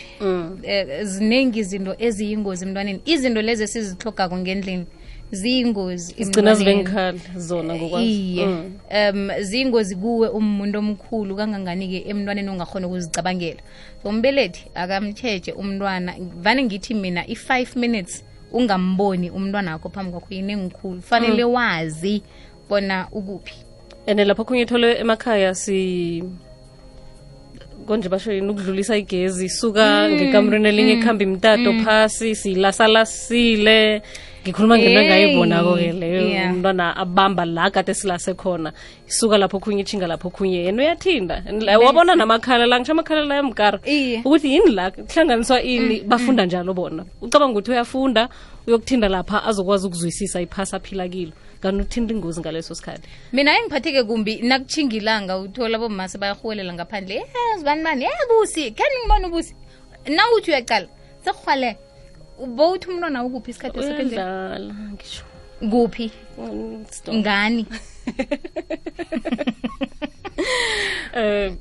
eh 0.63 1.05
ziningi 1.05 1.59
izinto 1.59 1.97
eziyingozi 1.99 2.65
emntwaneni. 2.65 3.01
Izinto 3.05 3.43
lezi 3.43 3.63
esizihlogako 3.65 4.37
ngendlini 4.39 4.87
ziyingozi 5.33 6.15
zigcina 6.19 6.55
zibengikhali 6.55 7.21
zona 7.37 7.75
ngokwazi. 7.75 8.07
Iye. 8.07 8.47
Mm. 8.47 8.79
um 8.91 9.31
ziyingozi 9.41 9.97
kuwe 9.97 10.29
umuntu 10.29 10.79
omkhulu 10.79 11.37
kangangani-ke 11.37 12.09
emntwaneni 12.11 12.51
ongakhona 12.51 12.87
ukuzicabangela. 12.87 13.63
So 14.03 14.09
umbelethi 14.09 14.65
akamtshetshe 14.75 15.53
umntwana. 15.53 16.15
Vane 16.43 16.63
ngithi 16.63 16.95
mina 16.95 17.27
i-five 17.27 17.77
minutes 17.77 18.25
ungamboni 18.53 19.31
umntwana 19.31 19.73
wakho 19.73 19.89
phambi 19.89 20.11
kwakho 20.11 20.27
yini 20.31 20.53
yinengikhulu 20.53 21.03
fanele 21.03 21.45
mm. 21.45 21.53
wazi 21.53 22.23
bona 22.69 23.09
ukuphi. 23.13 23.55
And 24.07 24.21
lapho 24.21 24.45
khunye 24.45 24.67
thole 24.67 24.99
emakhaya 24.99 25.55
si 25.55 26.23
konje 27.87 28.09
basho 28.09 28.33
yini 28.33 28.49
ukudlulisa 28.49 28.97
igezi 28.97 29.49
suka 29.49 30.09
ngekamureni 30.09 30.69
elinye 30.69 30.93
ekuhamba 30.93 31.25
imtato 31.25 31.73
mm. 31.73 31.85
phasi 31.85 32.35
silasalasile 32.35 34.03
ngikhuluma 34.47 34.79
ngento 34.79 35.01
Hey, 35.01 35.07
engayibonako-ke 35.07 35.93
leyo. 35.93 36.51
Umntwana 36.51 36.97
abamba 36.97 37.45
la 37.45 37.71
kade 37.71 37.95
silase 37.95 38.35
khona 38.35 38.73
isuka 39.09 39.39
lapho 39.39 39.59
khunye 39.59 39.83
ichinga 39.83 40.07
lapho 40.07 40.31
khunye 40.31 40.65
yena 40.65 40.83
uyathinda. 40.83 41.43
Wabona 41.85 42.15
namakhala 42.15 42.67
la 42.67 42.81
ngisho 42.81 42.93
amakhala 42.93 43.25
la 43.25 43.39
emkara 43.39 43.81
ukuthi 44.25 44.55
yini 44.55 44.71
la 44.71 44.91
kuhlanganiswa 44.91 45.63
ini 45.63 46.01
bafunda 46.01 46.47
njalo 46.47 46.75
bona. 46.75 47.05
Ucabanga 47.21 47.59
ukuthi 47.59 47.71
uyafunda 47.71 48.29
uyokuthinda 48.67 49.09
lapha 49.09 49.45
azokwazi 49.45 49.87
ukuzwisisa 49.87 50.41
iphasi 50.41 50.77
aphila 50.77 51.09
kilo. 51.09 51.33
Kanti 51.61 51.83
uthinda 51.83 52.15
ingozi 52.15 52.41
ngaleso 52.41 52.75
sikhathi. 52.75 53.09
Mina 53.33 53.59
engiphatheke 53.59 54.05
kumbi 54.05 54.43
nakuchingilanga 54.43 55.39
uthola 55.39 55.79
bomase 55.79 56.19
bayarhuwelela 56.19 56.73
ngaphandle. 56.75 57.15
Ye 57.15 57.25
zibani 57.59 57.83
bani? 57.83 58.05
Ye 58.05 58.11
busi 58.29 58.71
khani 58.71 58.97
ngibona 59.01 59.29
ubusi 59.29 59.55
nawuthi 60.07 60.51
uyacala 60.51 60.87
uyaqala 60.87 60.89
sekurhwale 61.25 61.77
bowuthi 62.57 62.91
umntwana 62.91 63.25
ukuphi 63.25 63.51
isikhathi 63.51 63.79
ngisho. 64.93 65.25
Kuphi 65.71 66.11
ngani? 67.13 67.67
Eh 71.17 71.53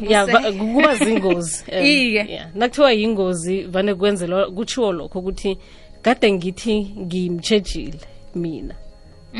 ya 0.00 0.26
kuba 0.52 0.96
zingozi. 0.96 1.64
Eh, 1.68 1.84
Iye. 1.84 2.46
nakuthiwa 2.54 2.92
yingozi 2.92 3.62
vane 3.62 3.94
kwenzelwa 3.94 4.50
kutshiwo 4.50 4.92
lokho 4.92 5.18
ukuthi 5.18 5.58
kade 6.02 6.32
ngithi 6.32 6.94
ngimtshejile 6.98 8.00
mina. 8.34 8.74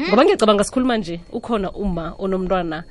Ngoba 0.09 0.25
ngiyacabanga 0.25 0.65
sikhuluma 0.65 0.97
nje 0.97 1.21
ukhona 1.33 1.73
uma 1.73 2.15
onomntwana 2.19 2.85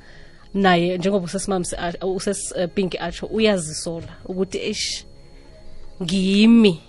naye 0.54 0.98
njengoba 0.98 1.24
usesimami 1.24 1.66
usesipinki 2.02 2.98
atsho 2.98 3.26
uyazisola 3.26 4.12
ukuthi 4.24 4.58
eish 4.58 5.04
ngimi 6.02 6.80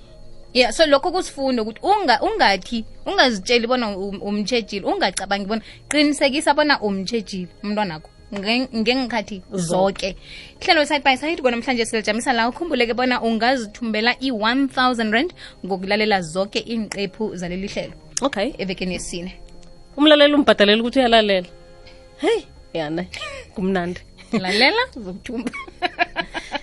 yeah 0.58 0.72
so 0.72 0.86
lokho 0.86 1.12
kusifunda 1.12 1.62
ukuthi 1.62 1.80
unga 1.84 2.22
ungathi 2.22 2.86
ungazitsheli 3.06 3.68
bona 3.68 3.88
um- 3.98 4.22
umtshejile 4.22 4.86
ungacabangi 4.86 5.46
bona 5.46 5.62
qinisekisa 5.90 6.54
bona 6.54 6.82
umtshejile 6.82 7.48
umntwanakho 7.64 8.10
nge- 8.34 8.68
ngengikhathi 8.76 9.42
zonke 9.52 10.16
hlelo 10.60 10.86
side 10.86 11.04
by 11.04 11.16
side 11.18 11.42
kwanamhlanje 11.42 11.86
silijamisa 11.86 12.34
la 12.34 12.50
ukhumbuleke 12.50 12.94
bona 12.94 13.22
ungazithumbela 13.22 14.16
i-1000 14.20 15.12
rand 15.12 15.34
ngokulalela 15.66 16.22
zonke 16.22 16.60
iinqephu 16.60 17.36
zaleli 17.36 17.68
hlelo. 17.68 17.94
Okay. 18.22 18.54
Evekeni 18.58 18.94
yesine. 18.94 19.34
Umlaleli 19.98 20.34
umbhadalela 20.34 20.82
ukuthi 20.82 21.00
uyalalela. 21.00 21.48
Heyi 22.18 22.46
yana 22.74 23.06
kumnandi. 23.56 24.02
Lalela? 24.32 24.82
Zokuthumba 24.94 25.52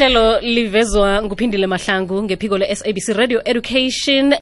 hlelo 0.00 0.40
livezwa 0.40 1.22
nguphindile 1.22 1.66
mahlangu 1.66 2.22
ngephiko 2.22 2.58
le-sabc 2.58 3.08
radio 3.16 3.40
education 3.44 4.34